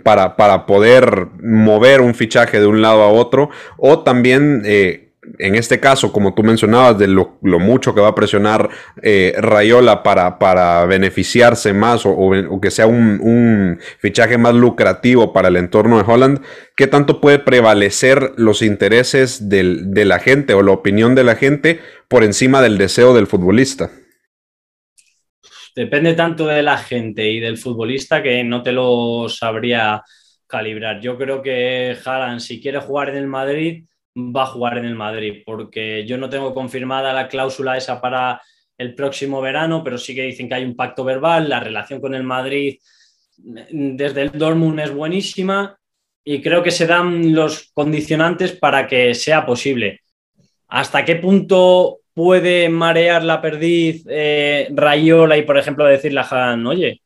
para, 0.04 0.36
para 0.36 0.66
poder 0.66 1.28
mover 1.42 2.02
un 2.02 2.14
fichaje 2.14 2.60
de 2.60 2.68
un 2.68 2.82
lado 2.82 3.04
a 3.04 3.08
otro 3.08 3.52
o 3.78 4.00
también 4.04 4.64
en 5.40 5.56
este 5.56 5.80
caso, 5.80 6.12
como 6.12 6.34
tú 6.34 6.44
mencionabas, 6.44 6.98
de 6.98 7.08
lo, 7.08 7.38
mucho 7.42 7.96
que 7.96 8.02
va 8.02 8.10
a 8.10 8.16
presionar 8.16 8.70
eh, 9.02 9.34
Rayola 9.38 10.04
para, 10.04 10.38
para, 10.38 10.86
beneficiarse 10.86 11.74
más 11.74 12.04
o, 12.06 12.60
que 12.62 12.72
sea 12.72 12.88
un, 12.88 13.80
fichaje 14.00 14.38
más 14.38 14.54
lucrativo 14.54 15.34
para 15.34 15.48
el 15.48 15.58
entorno 15.58 15.98
de 15.98 16.12
Holland, 16.12 16.42
¿qué 16.76 16.88
tanto 16.88 17.22
puede 17.22 17.40
prevalecer 17.40 18.34
los 18.38 18.62
intereses 18.62 19.50
de 19.50 20.06
la 20.06 20.20
gente 20.20 20.54
o 20.54 20.62
la 20.62 20.72
opinión 20.72 21.16
de 21.16 21.24
la 21.24 21.36
gente 21.36 21.80
por 22.08 22.24
encima 22.24 22.62
del 22.62 22.78
deseo 22.78 23.14
del 23.14 23.28
futbolista? 23.28 23.92
Depende 25.76 26.14
tanto 26.14 26.46
de 26.46 26.62
la 26.62 26.78
gente 26.78 27.32
y 27.32 27.40
del 27.40 27.58
futbolista 27.58 28.22
que 28.22 28.44
no 28.44 28.62
te 28.62 28.72
lo 28.72 29.28
sabría 29.28 30.04
calibrar. 30.46 31.02
Yo 31.02 31.18
creo 31.18 31.42
que 31.42 31.98
Haaland, 32.06 32.40
si 32.40 32.62
quiere 32.62 32.80
jugar 32.80 33.10
en 33.10 33.16
el 33.16 33.28
Madrid, 33.28 33.86
va 34.16 34.44
a 34.44 34.48
jugar 34.48 34.78
en 34.78 34.86
el 34.86 34.96
Madrid, 34.96 35.44
porque 35.46 36.06
yo 36.06 36.18
no 36.18 36.30
tengo 36.30 36.54
confirmada 36.54 37.14
la 37.14 37.28
cláusula 37.28 37.78
esa 37.78 38.00
para 38.02 38.42
el 38.78 38.96
próximo 38.96 39.42
verano, 39.42 39.84
pero 39.84 39.98
sí 39.98 40.16
que 40.16 40.24
dicen 40.24 40.48
que 40.48 40.56
hay 40.56 40.64
un 40.64 40.76
pacto 40.76 41.04
verbal, 41.04 41.50
la 41.50 41.60
relación 41.60 42.02
con 42.02 42.14
el 42.14 42.24
Madrid 42.24 42.78
desde 43.38 44.22
el 44.22 44.32
Dortmund 44.32 44.80
es 44.80 44.94
buenísima 44.94 45.78
y 46.24 46.42
creo 46.42 46.64
que 46.64 46.72
se 46.72 46.88
dan 46.88 47.34
los 47.34 47.72
condicionantes 47.74 48.54
para 48.54 48.88
que 48.88 49.14
sea 49.14 49.46
posible. 49.46 50.02
¿Hasta 50.68 51.04
qué 51.04 51.18
punto 51.18 52.00
puede 52.14 52.70
marear 52.70 53.24
la 53.24 53.42
perdiz 53.42 54.06
eh, 54.08 54.70
Rayola 54.72 55.38
y, 55.38 55.44
por 55.44 55.58
ejemplo, 55.58 55.86
decirle 55.86 56.22
a 56.22 56.52
Han, 56.52 56.66
oye, 56.66 57.02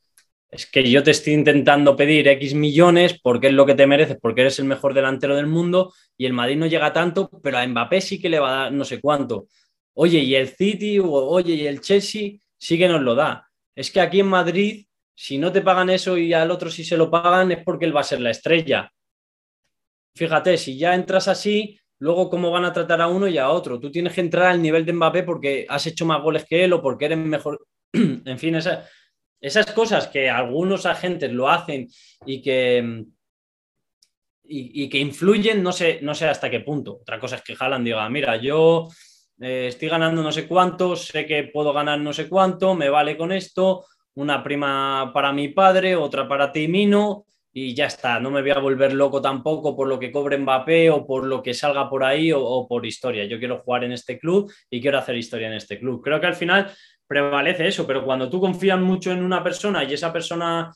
es 0.49 0.65
que 0.65 0.89
yo 0.89 1.03
te 1.03 1.11
estoy 1.11 1.33
intentando 1.33 1.95
pedir 1.95 2.27
X 2.27 2.53
millones 2.53 3.19
porque 3.21 3.47
es 3.47 3.53
lo 3.53 3.65
que 3.65 3.75
te 3.75 3.85
mereces, 3.85 4.17
porque 4.21 4.41
eres 4.41 4.59
el 4.59 4.65
mejor 4.65 4.93
delantero 4.93 5.35
del 5.35 5.47
mundo 5.47 5.93
y 6.17 6.25
el 6.25 6.33
Madrid 6.33 6.57
no 6.57 6.67
llega 6.67 6.93
tanto, 6.93 7.29
pero 7.43 7.57
a 7.57 7.67
Mbappé 7.67 7.99
sí 7.99 8.19
que 8.19 8.29
le 8.29 8.39
va 8.39 8.49
a 8.49 8.63
dar 8.63 8.71
no 8.71 8.85
sé 8.85 9.01
cuánto. 9.01 9.47
Oye, 9.93 10.19
y 10.19 10.35
el 10.35 10.47
City, 10.47 10.99
o 10.99 11.09
oye, 11.09 11.53
y 11.53 11.67
el 11.67 11.81
Chelsea 11.81 12.39
sí 12.57 12.77
que 12.77 12.87
nos 12.87 13.01
lo 13.01 13.15
da. 13.15 13.49
Es 13.75 13.91
que 13.91 13.99
aquí 13.99 14.21
en 14.21 14.27
Madrid, 14.27 14.85
si 15.13 15.37
no 15.37 15.51
te 15.51 15.61
pagan 15.61 15.89
eso 15.89 16.17
y 16.17 16.33
al 16.33 16.51
otro 16.51 16.69
sí 16.69 16.83
se 16.83 16.97
lo 16.97 17.11
pagan, 17.11 17.51
es 17.51 17.63
porque 17.63 17.85
él 17.85 17.95
va 17.95 18.01
a 18.01 18.03
ser 18.03 18.21
la 18.21 18.31
estrella. 18.31 18.91
Fíjate, 20.15 20.57
si 20.57 20.77
ya 20.77 20.95
entras 20.95 21.27
así, 21.27 21.79
luego 21.99 22.29
cómo 22.29 22.51
van 22.51 22.65
a 22.65 22.73
tratar 22.73 23.01
a 23.01 23.07
uno 23.07 23.27
y 23.27 23.37
a 23.37 23.49
otro. 23.49 23.79
Tú 23.79 23.91
tienes 23.91 24.13
que 24.13 24.21
entrar 24.21 24.47
al 24.47 24.61
nivel 24.61 24.85
de 24.85 24.93
Mbappé 24.93 25.23
porque 25.23 25.65
has 25.67 25.85
hecho 25.87 26.05
más 26.05 26.21
goles 26.21 26.45
que 26.45 26.63
él 26.63 26.73
o 26.73 26.81
porque 26.81 27.05
eres 27.05 27.17
mejor. 27.17 27.67
en 27.93 28.39
fin, 28.39 28.55
esa, 28.55 28.87
esas 29.39 29.71
cosas 29.71 30.07
que 30.07 30.29
algunos 30.29 30.85
agentes 30.85 31.31
lo 31.31 31.49
hacen 31.49 31.87
y 32.25 32.41
que, 32.41 33.05
y, 34.43 34.89
que 34.89 34.97
influyen, 34.97 35.61
no 35.61 35.71
sé, 35.71 35.99
no 36.01 36.15
sé 36.15 36.27
hasta 36.27 36.49
qué 36.49 36.61
punto. 36.61 36.99
Otra 37.01 37.19
cosa 37.19 37.37
es 37.37 37.41
que 37.43 37.55
Jalan 37.55 37.83
diga, 37.83 38.09
mira, 38.09 38.37
yo 38.37 38.87
eh, 39.39 39.67
estoy 39.67 39.89
ganando 39.89 40.23
no 40.23 40.31
sé 40.31 40.47
cuánto, 40.47 40.95
sé 40.95 41.25
que 41.25 41.43
puedo 41.43 41.73
ganar 41.73 41.99
no 41.99 42.13
sé 42.13 42.27
cuánto, 42.27 42.73
me 42.73 42.89
vale 42.89 43.17
con 43.17 43.31
esto, 43.31 43.85
una 44.15 44.43
prima 44.43 45.11
para 45.13 45.31
mi 45.31 45.49
padre, 45.49 45.95
otra 45.95 46.27
para 46.27 46.51
ti, 46.51 46.67
Mino, 46.67 47.25
y 47.53 47.73
ya 47.73 47.85
está. 47.85 48.19
No 48.19 48.29
me 48.29 48.41
voy 48.41 48.51
a 48.51 48.59
volver 48.59 48.93
loco 48.93 49.21
tampoco 49.21 49.75
por 49.75 49.87
lo 49.87 49.97
que 49.97 50.11
cobre 50.11 50.37
Mbappé 50.37 50.89
o 50.91 51.05
por 51.05 51.25
lo 51.25 51.41
que 51.41 51.53
salga 51.53 51.89
por 51.89 52.03
ahí 52.03 52.31
o, 52.31 52.43
o 52.43 52.67
por 52.67 52.85
historia. 52.85 53.25
Yo 53.25 53.39
quiero 53.39 53.59
jugar 53.59 53.83
en 53.83 53.93
este 53.93 54.19
club 54.19 54.51
y 54.69 54.79
quiero 54.79 54.99
hacer 54.99 55.17
historia 55.17 55.47
en 55.47 55.53
este 55.53 55.79
club. 55.79 56.03
Creo 56.03 56.21
que 56.21 56.27
al 56.27 56.35
final 56.35 56.71
prevalece 57.07 57.67
eso, 57.67 57.87
pero 57.87 58.03
cuando 58.03 58.29
tú 58.29 58.39
confías 58.39 58.79
mucho 58.79 59.11
en 59.11 59.23
una 59.23 59.43
persona 59.43 59.83
y 59.83 59.93
esa 59.93 60.11
persona 60.11 60.71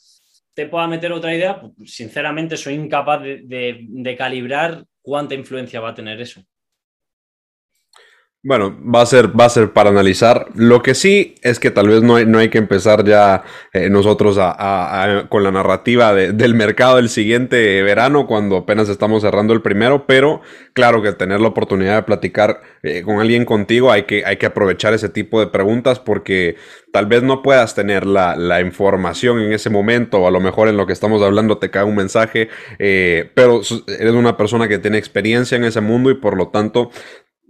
te 0.53 0.67
pueda 0.67 0.87
meter 0.87 1.11
otra 1.11 1.35
idea, 1.35 1.59
pues, 1.59 1.93
sinceramente 1.93 2.57
soy 2.57 2.75
incapaz 2.75 3.21
de, 3.21 4.15
calibrar 4.17 4.83
cuánta 5.01 5.35
influencia 5.35 5.79
va 5.79 5.89
a 5.89 5.95
tener 5.95 6.19
eso. 6.21 6.41
Bueno, 8.43 8.75
va 8.83 9.03
a 9.03 9.05
ser, 9.05 9.39
va 9.39 9.45
a 9.45 9.49
ser 9.49 9.71
para 9.71 9.91
analizar. 9.91 10.47
Lo 10.55 10.81
que 10.81 10.95
sí 10.95 11.35
es 11.43 11.59
que 11.59 11.69
tal 11.69 11.89
vez 11.89 12.01
no 12.01 12.15
hay, 12.15 12.25
no 12.25 12.39
hay 12.39 12.49
que 12.49 12.57
empezar 12.57 13.05
ya 13.05 13.43
eh, 13.71 13.87
nosotros 13.91 14.35
con 15.29 15.43
la 15.43 15.51
narrativa 15.51 16.15
del 16.15 16.55
mercado 16.55 16.95
del 16.95 17.09
siguiente 17.09 17.83
verano, 17.83 18.25
cuando 18.25 18.57
apenas 18.57 18.89
estamos 18.89 19.21
cerrando 19.21 19.53
el 19.53 19.61
primero, 19.61 20.07
pero 20.07 20.41
claro 20.73 21.03
que 21.03 21.13
tener 21.13 21.39
la 21.39 21.49
oportunidad 21.49 21.97
de 21.97 22.03
platicar 22.03 22.61
eh, 22.81 23.03
con 23.03 23.19
alguien 23.19 23.45
contigo, 23.45 23.91
hay 23.91 24.03
que, 24.03 24.25
hay 24.25 24.37
que 24.37 24.47
aprovechar 24.47 24.95
ese 24.95 25.09
tipo 25.09 25.39
de 25.39 25.45
preguntas 25.45 25.99
porque 25.99 26.55
tal 26.91 27.05
vez 27.05 27.23
no 27.23 27.41
puedas 27.41 27.75
tener 27.75 28.05
la, 28.05 28.61
información 28.61 29.39
en 29.39 29.53
ese 29.53 29.69
momento, 29.69 30.19
o 30.19 30.27
a 30.27 30.31
lo 30.31 30.39
mejor 30.39 30.67
en 30.67 30.77
lo 30.77 30.85
que 30.85 30.93
estamos 30.93 31.21
hablando 31.21 31.57
te 31.57 31.69
cae 31.69 31.83
un 31.83 31.95
mensaje, 31.95 32.49
eh, 32.79 33.31
pero 33.33 33.61
eres 33.99 34.13
una 34.13 34.35
persona 34.35 34.67
que 34.67 34.77
tiene 34.77 34.97
experiencia 34.97 35.55
en 35.55 35.63
ese 35.63 35.81
mundo 35.81 36.09
y 36.09 36.15
por 36.15 36.35
lo 36.35 36.49
tanto 36.49 36.91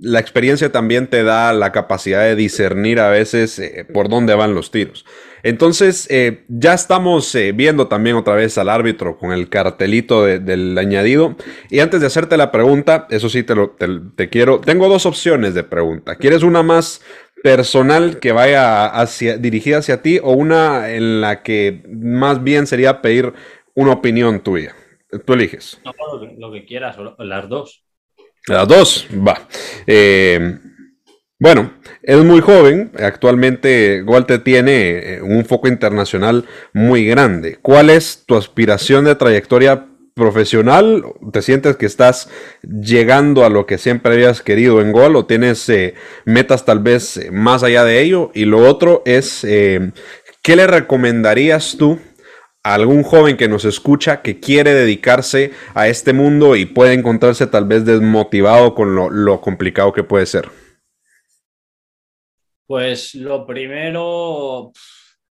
la 0.01 0.19
experiencia 0.19 0.71
también 0.71 1.07
te 1.07 1.23
da 1.23 1.53
la 1.53 1.71
capacidad 1.71 2.23
de 2.23 2.35
discernir 2.35 2.99
a 2.99 3.09
veces 3.09 3.59
eh, 3.59 3.85
por 3.85 4.09
dónde 4.09 4.33
van 4.33 4.55
los 4.55 4.71
tiros. 4.71 5.05
Entonces, 5.43 6.07
eh, 6.09 6.43
ya 6.47 6.73
estamos 6.73 7.33
eh, 7.35 7.51
viendo 7.51 7.87
también 7.87 8.15
otra 8.15 8.33
vez 8.33 8.57
al 8.57 8.69
árbitro 8.69 9.17
con 9.17 9.31
el 9.31 9.47
cartelito 9.49 10.25
del 10.25 10.75
añadido. 10.77 11.35
Y 11.69 11.79
antes 11.79 12.01
de 12.01 12.07
hacerte 12.07 12.35
la 12.35 12.51
pregunta, 12.51 13.07
eso 13.11 13.29
sí 13.29 13.43
te, 13.43 13.53
lo, 13.53 13.71
te, 13.71 14.29
quiero. 14.29 14.59
Tengo 14.59 14.89
dos 14.89 15.05
opciones 15.05 15.53
de 15.53 15.63
pregunta. 15.63 16.15
¿Quieres 16.15 16.41
una 16.41 16.63
más 16.63 17.03
personal 17.43 18.19
que 18.19 18.31
vaya 18.31 18.87
hacia, 18.87 19.37
dirigida 19.37 19.77
hacia 19.77 20.01
ti 20.01 20.19
o 20.21 20.31
una 20.31 20.91
en 20.91 21.21
la 21.21 21.43
que 21.43 21.83
más 21.87 22.43
bien 22.43 22.65
sería 22.65 23.01
pedir 23.01 23.33
una 23.75 23.93
opinión 23.93 24.41
tuya? 24.41 24.75
Tú 25.25 25.33
eliges. 25.33 25.79
No, 25.85 25.93
lo 26.37 26.51
que 26.51 26.65
quieras, 26.65 26.97
las 27.19 27.49
dos. 27.49 27.83
Las 28.47 28.67
dos, 28.67 29.08
va. 29.15 29.47
Eh, 29.86 30.58
bueno, 31.39 31.73
es 32.01 32.17
muy 32.17 32.41
joven. 32.41 32.91
Actualmente 32.99 34.01
Walter 34.04 34.43
tiene 34.43 35.15
eh, 35.15 35.21
un 35.21 35.45
foco 35.45 35.67
internacional 35.67 36.45
muy 36.73 37.06
grande. 37.06 37.60
¿Cuál 37.62 37.91
es 37.91 38.23
tu 38.25 38.36
aspiración 38.36 39.06
de 39.06 39.15
trayectoria 39.15 39.86
profesional? 40.15 41.04
¿Te 41.32 41.43
sientes 41.43 41.75
que 41.75 41.86
estás 41.86 42.30
llegando 42.63 43.45
a 43.45 43.49
lo 43.49 43.67
que 43.67 43.77
siempre 43.77 44.13
habías 44.13 44.41
querido 44.41 44.82
en 44.82 44.91
Gol 44.91 45.15
o 45.15 45.27
tienes 45.27 45.69
eh, 45.69 45.93
metas 46.25 46.65
tal 46.65 46.80
vez 46.80 47.19
más 47.32 47.62
allá 47.62 47.84
de 47.84 48.01
ello? 48.01 48.32
Y 48.34 48.45
lo 48.45 48.67
otro 48.67 49.04
es, 49.06 49.41
¿qué 49.41 50.56
le 50.56 50.65
recomendarías 50.65 51.75
tú 51.77 51.99
algún 52.63 53.04
joven 53.04 53.38
que 53.38 53.47
nos 53.47 53.65
escucha 53.65 54.21
que 54.21 54.39
quiere 54.39 54.74
dedicarse 54.74 55.52
a 55.74 55.88
este 55.88 56.13
mundo 56.13 56.56
y 56.56 56.65
puede 56.65 56.93
encontrarse 56.93 57.47
tal 57.47 57.65
vez 57.65 57.86
desmotivado 57.86 58.76
con 58.76 58.95
lo, 58.95 59.41
complicado 59.41 59.91
que 59.91 60.04
puede 60.04 60.26
ser? 60.26 60.50
Pues 62.67 63.15
lo 63.15 63.45
primero, 63.45 64.71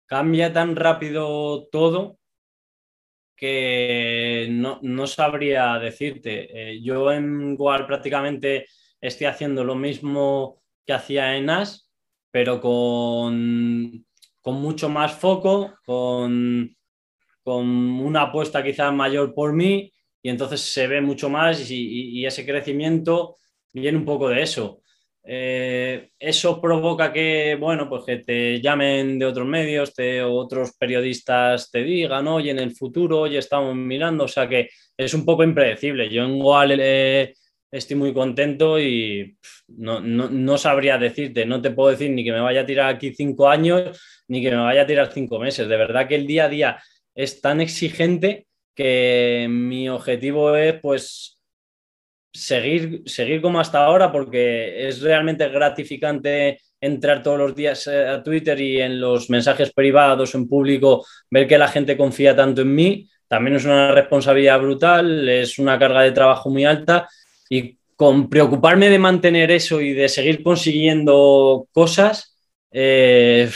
cambia 0.05 0.51
tan 0.51 0.75
rápido 0.75 1.67
todo 1.71 2.17
que 3.35 4.47
no, 4.49 5.07
sabría 5.07 5.77
decirte. 5.77 6.71
Eh, 6.71 6.81
yo 6.81 7.11
en 7.11 7.55
Goal 7.55 7.85
prácticamente 7.85 8.65
estoy 8.99 9.27
haciendo 9.27 9.63
lo 9.63 9.75
mismo 9.75 10.63
que 10.85 10.93
hacía 10.93 11.35
en 11.35 11.49
AS, 11.51 11.91
pero 12.31 12.59
con, 12.59 14.03
con 14.41 14.55
mucho 14.55 14.89
más 14.89 15.13
foco, 15.13 15.75
con 15.85 16.75
con 17.47 17.65
una 17.65 18.23
apuesta 18.23 18.61
quizás 18.61 18.93
mayor 18.93 19.33
por 19.33 19.53
mí 19.53 19.89
y 20.21 20.29
entonces 20.29 20.59
se 20.59 20.85
ve 20.85 20.99
mucho 20.99 21.29
más 21.29 21.71
y, 21.71 22.25
ese 22.25 22.45
crecimiento 22.45 23.37
viene 23.71 23.97
un 23.97 24.03
poco 24.03 24.27
de 24.27 24.41
eso. 24.41 24.81
Eh, 25.23 26.09
eso 26.19 26.59
provoca 26.59 27.13
que, 27.13 27.55
bueno, 27.57 27.87
pues 27.87 28.03
que 28.03 28.17
te 28.17 28.59
llamen 28.59 29.17
de 29.17 29.25
otros 29.25 29.47
medios, 29.47 29.93
te, 29.93 30.21
otros 30.21 30.73
periodistas 30.77 31.71
te 31.71 31.85
digan, 31.85 32.27
oye, 32.27 32.51
en 32.51 32.59
el 32.59 32.75
futuro 32.75 33.27
ya 33.27 33.39
estamos 33.39 33.73
mirando, 33.73 34.25
o 34.25 34.27
sea 34.27 34.49
que 34.49 34.67
es 34.97 35.13
un 35.13 35.23
poco 35.23 35.41
impredecible. 35.45 36.09
Yo 36.09 36.27
igual 36.27 36.77
eh, 36.81 37.33
estoy 37.71 37.95
muy 37.95 38.13
contento 38.13 38.77
y 38.77 39.37
no, 39.69 40.01
no, 40.01 40.57
sabría 40.57 40.97
decirte, 40.97 41.45
no 41.45 41.61
te 41.61 41.71
puedo 41.71 41.91
decir 41.91 42.11
ni 42.11 42.25
que 42.25 42.33
me 42.33 42.41
vaya 42.41 42.61
a 42.63 42.65
tirar 42.65 42.93
aquí 42.93 43.13
cinco 43.13 43.47
años, 43.47 44.01
ni 44.27 44.41
que 44.41 44.51
me 44.51 44.57
vaya 44.57 44.81
a 44.81 44.87
tirar 44.87 45.13
cinco 45.13 45.39
meses. 45.39 45.69
De 45.69 45.77
verdad 45.77 46.09
que 46.09 46.15
el 46.15 46.27
día 46.27 46.45
a 46.45 46.49
día 46.49 46.77
es 47.17 47.41
tan 47.41 47.61
exigente 47.61 48.45
que 48.75 49.47
mi 49.49 49.89
objetivo 49.89 50.55
es 50.55 50.79
pues 50.79 51.39
seguir, 52.31 53.01
seguir 53.07 53.41
como 53.41 53.59
hasta 53.59 53.83
ahora 53.83 54.11
porque 54.11 54.87
es 54.87 55.01
realmente 55.01 55.49
gratificante 55.49 56.59
entrar 56.79 57.23
todos 57.23 57.39
los 57.39 57.55
días 57.55 57.87
eh, 57.87 58.07
a 58.07 58.21
Twitter 58.21 58.61
y 58.61 58.79
en 58.79 59.01
los 59.01 59.31
mensajes 59.31 59.73
privados 59.73 60.35
en 60.35 60.47
público 60.47 61.03
ver 61.31 61.47
que 61.47 61.57
la 61.57 61.67
gente 61.67 61.97
confía 61.97 62.35
tanto 62.35 62.61
en 62.61 62.75
mí. 62.75 63.09
También 63.27 63.55
es 63.55 63.65
una 63.65 63.91
responsabilidad 63.93 64.61
brutal, 64.61 65.27
es 65.27 65.57
una 65.57 65.79
carga 65.79 66.03
de 66.03 66.11
trabajo 66.11 66.51
muy 66.51 66.65
alta 66.65 67.09
y 67.49 67.79
con 67.95 68.29
preocuparme 68.29 68.89
de 68.89 68.99
mantener 68.99 69.49
eso 69.49 69.81
y 69.81 69.93
de 69.93 70.07
seguir 70.07 70.43
consiguiendo 70.43 71.67
cosas, 71.71 72.37
eh, 72.69 73.49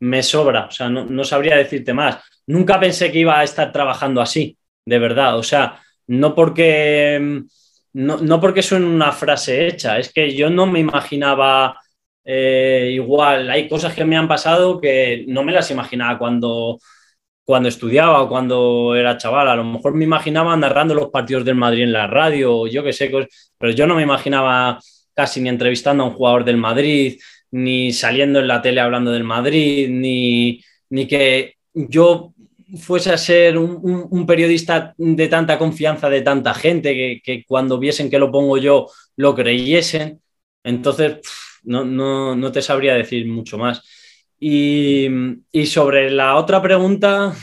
me 0.00 0.24
sobra, 0.24 0.64
o 0.66 0.70
sea, 0.72 0.88
no, 0.88 1.24
sabría 1.24 1.56
decirte 1.56 1.92
más 1.92 2.16
nunca 2.50 2.80
pensé 2.80 3.10
que 3.12 3.20
iba 3.20 3.38
a 3.38 3.44
estar 3.44 3.72
trabajando 3.72 4.20
así, 4.20 4.58
de 4.84 4.98
verdad. 4.98 5.38
O 5.38 5.42
sea, 5.42 5.80
no 6.06 6.34
porque, 6.34 7.42
no, 7.92 8.40
porque 8.40 8.62
suene 8.62 8.86
una 8.86 9.12
frase 9.12 9.66
hecha, 9.68 9.98
es 9.98 10.12
que 10.12 10.34
yo 10.34 10.50
no 10.50 10.66
me 10.66 10.80
imaginaba 10.80 11.80
eh, 12.24 12.90
igual. 12.92 13.50
Hay 13.50 13.68
cosas 13.68 13.94
que 13.94 14.04
me 14.04 14.16
han 14.16 14.28
pasado 14.28 14.80
que 14.80 15.24
no 15.28 15.42
me 15.44 15.52
las 15.52 15.70
imaginaba 15.70 16.18
cuando, 16.18 16.78
cuando 17.44 17.68
estudiaba 17.68 18.22
o 18.22 18.28
cuando 18.28 18.94
era 18.96 19.16
chaval. 19.16 19.48
A 19.48 19.56
lo 19.56 19.64
mejor 19.64 19.94
me 19.94 20.04
imaginaba 20.04 20.56
narrando 20.56 20.94
los 20.94 21.10
partidos 21.10 21.44
del 21.44 21.54
Madrid 21.56 21.84
en 21.84 21.92
la 21.92 22.06
radio, 22.06 22.66
yo 22.66 22.82
qué 22.82 22.92
sé, 22.92 23.10
pero 23.58 23.72
yo 23.72 23.86
no 23.86 23.94
me 23.94 24.02
imaginaba 24.02 24.78
casi 25.14 25.40
ni 25.40 25.48
entrevistando 25.48 26.04
a 26.04 26.06
un 26.08 26.14
jugador 26.14 26.44
del 26.44 26.56
Madrid, 26.56 27.20
ni 27.52 27.92
saliendo 27.92 28.40
en 28.40 28.48
la 28.48 28.62
tele 28.62 28.80
hablando 28.80 29.12
del 29.12 29.24
Madrid, 29.24 29.88
ni, 29.90 30.62
ni 30.90 31.06
que 31.06 31.56
yo 31.74 32.32
fuese 32.78 33.12
a 33.12 33.18
ser 33.18 33.58
un, 33.58 34.26
periodista 34.26 34.94
de 34.96 35.28
tanta 35.28 35.58
confianza 35.58 36.08
de 36.10 36.22
tanta 36.22 36.54
gente, 36.54 37.20
que, 37.22 37.44
cuando 37.46 37.78
viesen 37.78 38.10
que 38.10 38.18
lo 38.18 38.30
pongo 38.30 38.58
yo 38.58 38.86
lo 39.16 39.34
creyesen. 39.34 40.20
Entonces, 40.62 41.18
no, 41.64 42.52
te 42.52 42.62
sabría 42.62 42.94
decir 42.94 43.26
mucho 43.26 43.58
más. 43.58 43.82
Y, 44.38 45.08
sobre 45.66 46.10
la 46.10 46.36
otra 46.36 46.62
pregunta, 46.62 47.34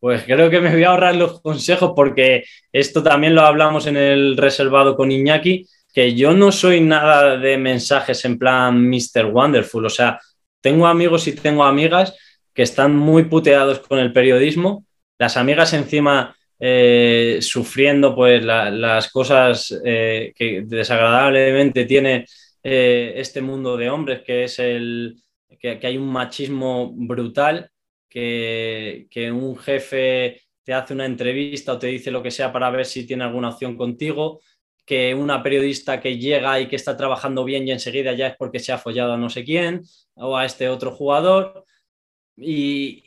pues 0.00 0.24
creo 0.24 0.50
que 0.50 0.60
me 0.60 0.72
voy 0.72 0.84
a 0.84 0.90
ahorrar 0.90 1.16
los 1.16 1.40
consejos 1.40 1.92
porque 1.94 2.44
esto 2.72 3.02
también 3.02 3.34
lo 3.34 3.42
hablamos 3.42 3.86
en 3.86 3.96
el 3.96 4.36
reservado 4.36 4.96
con 4.96 5.10
Iñaki, 5.10 5.66
que 5.92 6.14
yo 6.14 6.32
no 6.32 6.52
soy 6.52 6.80
nada 6.80 7.36
de 7.36 7.58
mensajes 7.58 8.24
en 8.24 8.38
plan 8.38 8.88
Mr. 8.88 9.26
Wonderful. 9.26 9.86
O 9.86 9.90
sea, 9.90 10.20
tengo 10.60 10.86
amigos 10.86 11.26
y 11.28 11.32
tengo 11.32 11.64
amigas 11.64 12.14
que 12.58 12.64
están 12.64 12.96
muy 12.96 13.26
puteados 13.26 13.78
con 13.78 14.00
el 14.00 14.12
periodismo, 14.12 14.84
las 15.16 15.36
amigas 15.36 15.74
encima 15.74 16.36
eh, 16.58 17.38
sufriendo 17.40 18.16
pues 18.16 18.44
las 18.44 19.12
cosas 19.12 19.80
eh, 19.84 20.32
que 20.34 20.62
desagradablemente 20.62 21.84
tiene 21.84 22.26
eh, 22.64 23.12
este 23.14 23.42
mundo 23.42 23.76
de 23.76 23.88
hombres, 23.88 24.22
que 24.22 24.42
es 24.42 24.58
el 24.58 25.22
que, 25.60 25.78
hay 25.80 25.96
un 25.96 26.08
machismo 26.08 26.90
brutal, 26.96 27.70
que, 28.08 29.06
que, 29.08 29.30
un 29.30 29.56
jefe 29.56 30.42
te 30.64 30.74
hace 30.74 30.94
una 30.94 31.06
entrevista 31.06 31.74
o 31.74 31.78
te 31.78 31.86
dice 31.86 32.10
lo 32.10 32.24
que 32.24 32.32
sea 32.32 32.52
para 32.52 32.70
ver 32.70 32.86
si 32.86 33.06
tiene 33.06 33.22
alguna 33.22 33.50
opción 33.50 33.76
contigo, 33.76 34.40
que 34.84 35.14
una 35.14 35.44
periodista 35.44 36.00
que 36.00 36.18
llega 36.18 36.58
y 36.58 36.66
que 36.66 36.74
está 36.74 36.96
trabajando 36.96 37.44
bien 37.44 37.68
y 37.68 37.70
enseguida 37.70 38.14
ya 38.14 38.26
es 38.26 38.36
porque 38.36 38.58
se 38.58 38.72
ha 38.72 38.78
follado 38.78 39.12
a 39.12 39.16
no 39.16 39.30
sé 39.30 39.44
quién 39.44 39.82
o 40.16 40.36
a 40.36 40.44
este 40.44 40.68
otro 40.68 40.90
jugador. 40.90 41.64
Y, 42.40 43.04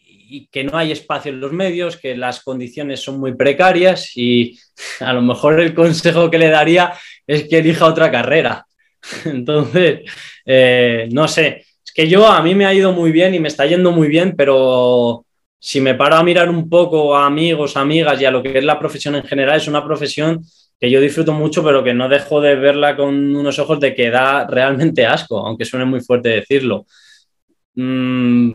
que 0.50 0.64
no 0.64 0.78
hay 0.78 0.94
espacio 0.94 1.30
en 1.30 1.42
los 1.42 1.52
medios, 1.52 1.98
que 1.98 2.16
las 2.16 2.42
condiciones 2.42 3.02
son 3.02 3.20
muy 3.20 3.34
precarias 3.34 4.16
y 4.16 4.58
a 5.02 5.12
lo 5.12 5.22
mejor 5.22 5.60
el 5.60 5.74
consejo 5.74 6.32
que 6.32 6.38
le 6.38 6.48
daría 6.48 6.94
es 7.28 7.50
que 7.50 7.58
elija 7.58 7.86
otra 7.86 8.10
carrera. 8.10 8.66
Entonces, 9.26 10.10
eh, 10.46 11.10
no 11.12 11.28
sé, 11.28 11.66
es 11.86 11.92
que 11.94 12.08
yo 12.08 12.28
a 12.28 12.42
mí 12.42 12.56
me 12.56 12.66
ha 12.66 12.74
ido 12.74 12.94
muy 12.94 13.12
bien 13.12 13.36
y 13.36 13.40
me 13.40 13.50
está 13.50 13.66
yendo 13.66 13.92
muy 13.92 14.08
bien, 14.08 14.34
pero 14.38 15.26
si 15.60 15.82
me 15.82 15.96
paro 15.96 16.16
a 16.16 16.24
mirar 16.24 16.50
un 16.50 16.70
poco 16.70 17.16
a 17.16 17.26
amigos, 17.26 17.76
amigas 17.76 18.20
y 18.22 18.26
a 18.26 18.32
lo 18.32 18.42
que 18.42 18.58
es 18.58 18.64
la 18.64 18.80
profesión 18.80 19.16
en 19.16 19.24
general, 19.24 19.58
es 19.58 19.68
una 19.68 19.86
profesión 19.86 20.46
que 20.80 20.90
yo 20.90 21.00
disfruto 21.00 21.34
mucho, 21.34 21.64
pero 21.64 21.84
que 21.84 21.94
no 21.94 22.10
dejo 22.10 22.42
de 22.42 22.56
verla 22.56 22.96
con 22.96 23.36
unos 23.36 23.60
ojos 23.60 23.80
de 23.80 23.94
que 23.94 24.10
da 24.10 24.48
realmente 24.48 25.06
asco, 25.06 25.46
aunque 25.46 25.64
suene 25.64 25.86
muy 25.86 26.02
fuerte 26.02 26.30
decirlo. 26.30 26.88
Mm, 27.76 28.54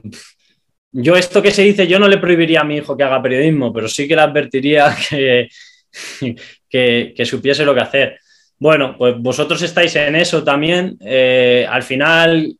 yo 0.98 1.14
esto 1.14 1.42
que 1.42 1.50
se 1.50 1.62
dice, 1.62 1.86
yo 1.86 1.98
no 1.98 2.08
le 2.08 2.16
prohibiría 2.16 2.62
a 2.62 2.64
mi 2.64 2.76
hijo 2.76 2.96
que 2.96 3.02
haga 3.02 3.22
periodismo, 3.22 3.70
pero 3.70 3.86
sí 3.86 4.08
que 4.08 4.16
le 4.16 4.22
advertiría 4.22 4.96
que, 5.10 5.48
que, 7.14 7.24
supiese 7.26 7.66
lo 7.66 7.74
que 7.74 7.82
hacer. 7.82 8.18
Bueno, 8.58 8.96
pues 8.96 9.16
vosotros 9.18 9.60
estáis 9.60 9.94
en 9.96 10.16
eso 10.16 10.42
también. 10.42 10.96
Eh, 11.00 11.66
al 11.68 11.82
final, 11.82 12.56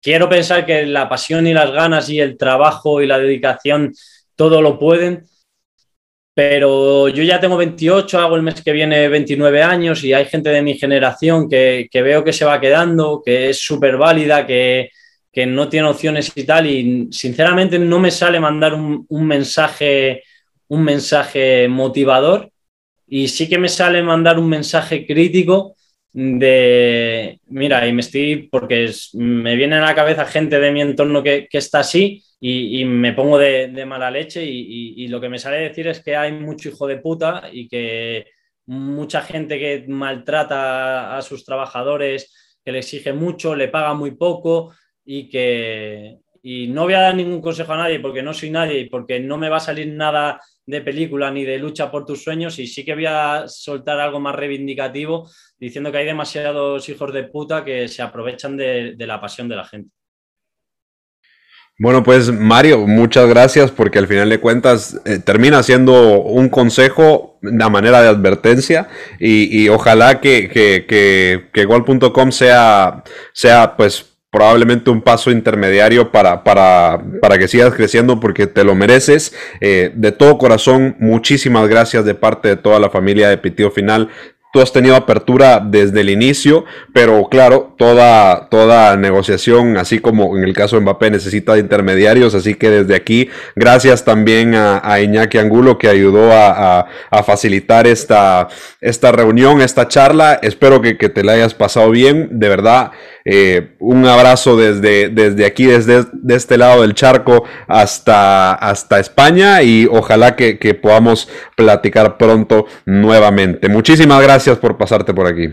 quiero 0.00 0.30
pensar 0.30 0.64
que 0.64 0.86
la 0.86 1.10
pasión 1.10 1.46
y 1.46 1.52
las 1.52 1.70
ganas 1.72 2.08
y 2.08 2.20
el 2.20 2.38
trabajo 2.38 3.02
y 3.02 3.06
la 3.06 3.18
dedicación, 3.18 3.92
todo 4.34 4.62
lo 4.62 4.78
pueden. 4.78 5.24
Pero 6.34 7.08
yo 7.08 7.22
ya 7.22 7.38
tengo 7.38 7.58
28, 7.58 8.18
hago 8.18 8.36
el 8.36 8.42
mes 8.42 8.62
que 8.62 8.72
viene 8.72 9.08
29 9.08 9.62
años 9.62 10.02
y 10.04 10.14
hay 10.14 10.24
gente 10.24 10.48
de 10.48 10.62
mi 10.62 10.74
generación 10.78 11.50
que, 11.50 11.88
que 11.90 12.00
veo 12.00 12.24
que 12.24 12.32
se 12.32 12.46
va 12.46 12.60
quedando, 12.60 13.22
que 13.22 13.50
es 13.50 13.60
súper 13.60 13.98
válida, 13.98 14.46
que, 14.46 14.90
que 15.36 15.44
no 15.44 15.68
tiene 15.68 15.86
opciones 15.86 16.32
y 16.34 16.44
tal, 16.44 16.66
y 16.66 17.08
sinceramente 17.10 17.78
no 17.78 17.98
me 17.98 18.10
sale 18.10 18.40
mandar 18.40 18.72
un, 18.72 19.26
mensaje, 19.26 20.22
un 20.68 20.82
mensaje 20.82 21.68
motivador, 21.68 22.50
y 23.06 23.28
sí 23.28 23.46
que 23.46 23.58
me 23.58 23.68
sale 23.68 24.02
mandar 24.02 24.38
un 24.38 24.48
mensaje 24.48 25.06
crítico 25.06 25.76
de, 26.10 27.38
mira, 27.48 27.86
y 27.86 27.92
me 27.92 28.00
estoy, 28.00 28.48
porque 28.50 28.90
me 29.12 29.56
viene 29.56 29.76
a 29.76 29.82
la 29.82 29.94
cabeza 29.94 30.24
gente 30.24 30.58
de 30.58 30.72
mi 30.72 30.80
entorno 30.80 31.22
que, 31.22 31.46
está 31.52 31.80
así 31.80 32.24
y, 32.40 32.86
me 32.86 33.12
pongo 33.12 33.36
de, 33.36 33.84
mala 33.84 34.10
leche 34.10 34.42
y, 34.42 35.06
lo 35.08 35.20
que 35.20 35.28
me 35.28 35.38
sale 35.38 35.58
decir 35.58 35.86
es 35.88 36.02
que 36.02 36.16
hay 36.16 36.32
mucho 36.32 36.70
hijo 36.70 36.86
de 36.86 36.96
puta 36.96 37.50
y 37.52 37.68
que 37.68 38.24
mucha 38.64 39.20
gente 39.20 39.58
que 39.58 39.84
maltrata 39.86 41.14
a 41.14 41.20
sus 41.20 41.44
trabajadores, 41.44 42.58
que 42.64 42.72
le 42.72 42.78
exige 42.78 43.12
mucho, 43.12 43.54
le 43.54 43.68
paga 43.68 43.92
muy 43.92 44.12
poco, 44.12 44.72
y 45.06 45.28
que 45.30 46.18
y 46.48 46.68
no 46.68 46.84
voy 46.84 46.94
a 46.94 47.00
dar 47.00 47.14
ningún 47.16 47.40
consejo 47.40 47.72
a 47.72 47.76
nadie 47.76 47.98
porque 47.98 48.22
no 48.22 48.32
soy 48.32 48.50
nadie 48.50 48.78
y 48.78 48.88
porque 48.88 49.18
no 49.18 49.36
me 49.36 49.48
va 49.48 49.56
a 49.56 49.60
salir 49.60 49.88
nada 49.88 50.40
de 50.64 50.80
película 50.80 51.28
ni 51.30 51.44
de 51.44 51.58
lucha 51.58 51.90
por 51.90 52.04
tus 52.04 52.22
sueños 52.22 52.58
y 52.60 52.68
sí 52.68 52.84
que 52.84 52.94
voy 52.94 53.06
a 53.06 53.44
soltar 53.48 53.98
algo 53.98 54.20
más 54.20 54.36
reivindicativo 54.36 55.28
diciendo 55.58 55.90
que 55.90 55.98
hay 55.98 56.06
demasiados 56.06 56.88
hijos 56.88 57.12
de 57.12 57.24
puta 57.24 57.64
que 57.64 57.88
se 57.88 58.02
aprovechan 58.02 58.56
de, 58.56 58.94
la 58.96 59.20
pasión 59.20 59.48
de 59.48 59.56
la 59.56 59.64
gente. 59.64 59.90
Bueno, 61.78 62.02
pues 62.02 62.30
Mario, 62.30 62.86
muchas 62.86 63.28
gracias 63.28 63.70
porque 63.70 63.98
al 63.98 64.06
final 64.06 64.30
de 64.30 64.38
cuentas 64.40 65.00
eh, 65.04 65.18
termina 65.18 65.62
siendo 65.62 66.20
un 66.20 66.48
consejo, 66.48 67.38
de 67.42 67.70
manera 67.70 68.00
de 68.02 68.08
advertencia 68.08 68.88
y, 69.18 69.68
ojalá 69.68 70.20
que, 70.20 70.48
que, 70.48 70.86
que, 70.86 71.48
que 71.52 71.64
Gol.com 71.64 72.30
sea, 72.30 73.02
sea 73.32 73.76
pues 73.76 74.15
probablemente 74.36 74.90
un 74.90 75.00
paso 75.00 75.30
intermediario 75.30 76.12
para, 76.12 76.44
para, 76.44 77.02
para, 77.22 77.38
que 77.38 77.48
sigas 77.48 77.72
creciendo 77.72 78.20
porque 78.20 78.46
te 78.46 78.64
lo 78.64 78.74
mereces. 78.74 79.34
Eh, 79.62 79.92
de 79.94 80.12
todo 80.12 80.36
corazón, 80.36 80.94
muchísimas 80.98 81.66
gracias 81.68 82.04
de 82.04 82.14
parte 82.14 82.48
de 82.48 82.56
toda 82.56 82.78
la 82.78 82.90
familia 82.90 83.30
de 83.30 83.38
Pitido 83.38 83.70
Final 83.70 84.10
tú 84.56 84.62
has 84.62 84.72
tenido 84.72 84.96
apertura 84.96 85.60
desde 85.62 86.00
el 86.00 86.08
inicio, 86.08 86.64
pero 86.94 87.28
claro, 87.28 87.74
toda, 87.76 88.48
toda 88.48 88.96
negociación, 88.96 89.76
así 89.76 89.98
como 89.98 90.34
en 90.34 90.44
el 90.44 90.54
caso 90.54 90.76
de 90.76 90.80
Mbappé, 90.80 91.10
necesita 91.10 91.52
de 91.52 91.60
intermediarios, 91.60 92.34
así 92.34 92.54
que 92.54 92.70
desde 92.70 92.94
aquí, 92.94 93.28
gracias 93.54 94.06
también 94.06 94.54
a, 94.54 94.98
Iñaki 94.98 95.36
Angulo 95.36 95.76
que 95.76 95.88
ayudó 95.88 96.30
a, 96.32 96.86
facilitar 97.26 97.86
esta, 97.86 98.48
esta 98.80 99.12
reunión, 99.12 99.60
esta 99.60 99.88
charla. 99.88 100.38
Espero 100.40 100.80
que, 100.80 100.94
te 100.94 101.22
la 101.22 101.32
hayas 101.32 101.52
pasado 101.52 101.90
bien, 101.90 102.28
de 102.32 102.48
verdad. 102.48 102.92
Eh, 103.28 103.74
un 103.80 104.06
abrazo 104.06 104.56
desde, 104.56 105.08
desde 105.08 105.44
aquí, 105.44 105.66
desde 105.66 106.04
de 106.12 106.36
este 106.36 106.56
lado 106.56 106.82
del 106.82 106.94
charco 106.94 107.42
hasta, 107.66 108.54
hasta 108.54 109.00
España 109.00 109.62
y 109.62 109.88
ojalá 109.90 110.36
que, 110.36 110.56
podamos 110.80 111.28
platicar 111.56 112.18
pronto 112.18 112.66
nuevamente. 112.84 113.68
Muchísimas 113.68 114.20
gracias 114.46 114.60
por 114.60 114.78
pasarte 114.78 115.12
por 115.12 115.26
aquí. 115.26 115.48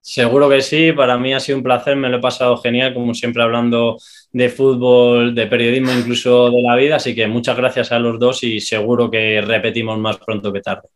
Seguro 0.00 0.48
que 0.48 0.62
sí, 0.62 0.92
para 0.92 1.18
mí 1.18 1.34
ha 1.34 1.40
sido 1.40 1.58
un 1.58 1.64
placer, 1.64 1.96
me 1.96 2.08
lo 2.08 2.18
he 2.18 2.20
pasado 2.20 2.56
genial, 2.56 2.94
como 2.94 3.12
siempre 3.12 3.42
hablando 3.42 3.98
de 4.32 4.48
fútbol, 4.48 5.34
de 5.34 5.46
periodismo, 5.46 5.92
incluso 5.92 6.50
de 6.50 6.62
la 6.62 6.76
vida, 6.76 6.96
así 6.96 7.14
que 7.14 7.26
muchas 7.26 7.56
gracias 7.56 7.92
a 7.92 7.98
los 7.98 8.18
dos 8.18 8.42
y 8.42 8.60
seguro 8.60 9.10
que 9.10 9.42
repetimos 9.42 9.98
más 9.98 10.16
pronto 10.18 10.52
que 10.52 10.60
tarde. 10.60 10.88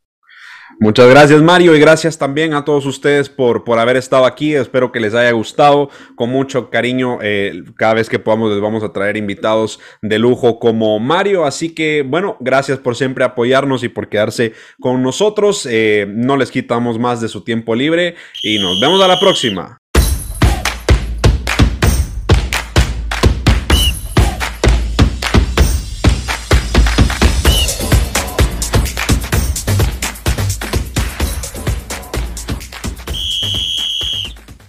Muchas 0.82 1.10
gracias 1.10 1.42
Mario 1.42 1.76
y 1.76 1.78
gracias 1.78 2.16
también 2.16 2.54
a 2.54 2.64
todos 2.64 2.86
ustedes 2.86 3.28
por, 3.28 3.64
por 3.64 3.78
haber 3.78 3.98
estado 3.98 4.24
aquí. 4.24 4.54
Espero 4.54 4.90
que 4.90 4.98
les 4.98 5.14
haya 5.14 5.30
gustado. 5.32 5.90
Con 6.14 6.30
mucho 6.30 6.70
cariño, 6.70 7.18
eh, 7.20 7.64
cada 7.76 7.92
vez 7.92 8.08
que 8.08 8.18
podamos 8.18 8.50
les 8.50 8.62
vamos 8.62 8.82
a 8.82 8.90
traer 8.90 9.18
invitados 9.18 9.78
de 10.00 10.18
lujo 10.18 10.58
como 10.58 10.98
Mario. 10.98 11.44
Así 11.44 11.74
que 11.74 12.02
bueno, 12.02 12.38
gracias 12.40 12.78
por 12.78 12.96
siempre 12.96 13.24
apoyarnos 13.24 13.82
y 13.84 13.90
por 13.90 14.08
quedarse 14.08 14.54
con 14.80 15.02
nosotros. 15.02 15.68
Eh, 15.70 16.06
no 16.08 16.38
les 16.38 16.50
quitamos 16.50 16.98
más 16.98 17.20
de 17.20 17.28
su 17.28 17.44
tiempo 17.44 17.74
libre 17.74 18.14
y 18.42 18.58
nos 18.58 18.80
vemos 18.80 19.02
a 19.02 19.08
la 19.08 19.20
próxima. 19.20 19.79